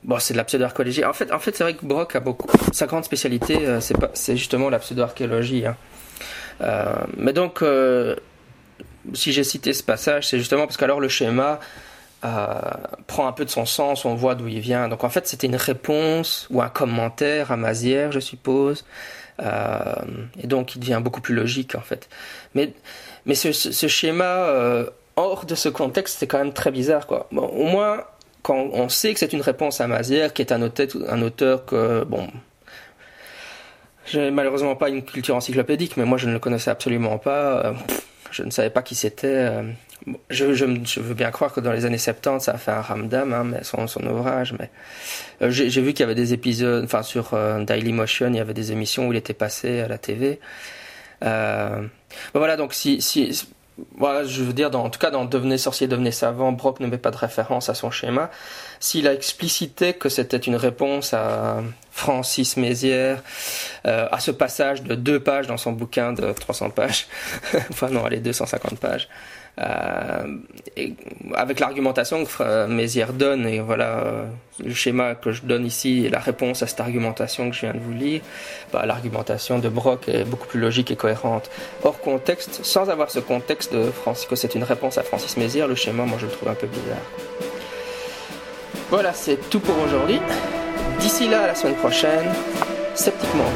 [0.08, 1.06] Bon, c'est de la pseudo-archéologie.
[1.06, 2.50] En fait, en fait c'est vrai que Brock a beaucoup.
[2.72, 5.66] Sa grande spécialité, c'est pas, c'est justement la pseudo-archéologie.
[5.68, 5.76] Hein.
[7.18, 7.64] mais donc,
[9.14, 11.60] si j'ai cité ce passage, c'est justement parce qu'alors le schéma
[12.26, 12.60] euh,
[13.06, 14.88] prend un peu de son sens, on voit d'où il vient.
[14.88, 18.86] Donc en fait, c'était une réponse ou un commentaire à Mazière, je suppose.
[19.40, 19.94] Euh,
[20.42, 22.10] et donc il devient beaucoup plus logique en fait.
[22.56, 22.74] Mais,
[23.28, 27.06] mais ce, ce schéma euh, hors de ce contexte, c'est quand même très bizarre.
[27.06, 27.28] Quoi.
[27.32, 28.04] Bon, au moins,
[28.48, 32.30] quand on sait que c'est une réponse à Mazière, qui est un auteur, que, bon,
[34.06, 37.74] j'ai malheureusement pas une culture encyclopédique, mais moi je ne le connaissais absolument pas.
[38.32, 39.52] je ne savais pas qui c'était.
[40.30, 43.34] Je, je, veux bien croire que dans les années 70, ça a fait un ramdam,
[43.34, 44.54] hein, mais son, son ouvrage.
[44.58, 44.70] Mais
[45.42, 48.40] euh, j'ai vu qu'il y avait des épisodes, enfin sur euh, Daily Motion, il y
[48.40, 50.40] avait des émissions où il était passé à la TV.
[51.26, 51.82] Euh,
[52.34, 53.48] voilà, donc si, si,
[53.98, 56.88] voilà, je veux dire, dans, en tout cas dans Devenez sorcier, devenez savant, Brock ne
[56.88, 58.30] met pas de référence à son schéma.
[58.80, 61.62] S'il a explicité que c'était une réponse à
[61.92, 63.24] Francis Mézières,
[63.86, 67.08] euh, à ce passage de deux pages dans son bouquin de 300 pages,
[67.70, 69.10] enfin non, allez, 250 pages,
[70.76, 70.94] et
[71.36, 74.26] avec l'argumentation que Mézières donne, et voilà euh,
[74.64, 77.74] le schéma que je donne ici, et la réponse à cette argumentation que je viens
[77.74, 78.22] de vous lire,
[78.72, 81.50] bah, l'argumentation de Brock est beaucoup plus logique et cohérente.
[81.84, 85.68] Hors contexte, sans avoir ce contexte de Francis, que c'est une réponse à Francis Mézières,
[85.68, 86.98] le schéma, moi je le trouve un peu bizarre.
[88.90, 90.20] Voilà, c'est tout pour aujourd'hui.
[91.00, 92.26] D'ici là, à la semaine prochaine,
[92.96, 93.52] sceptiquement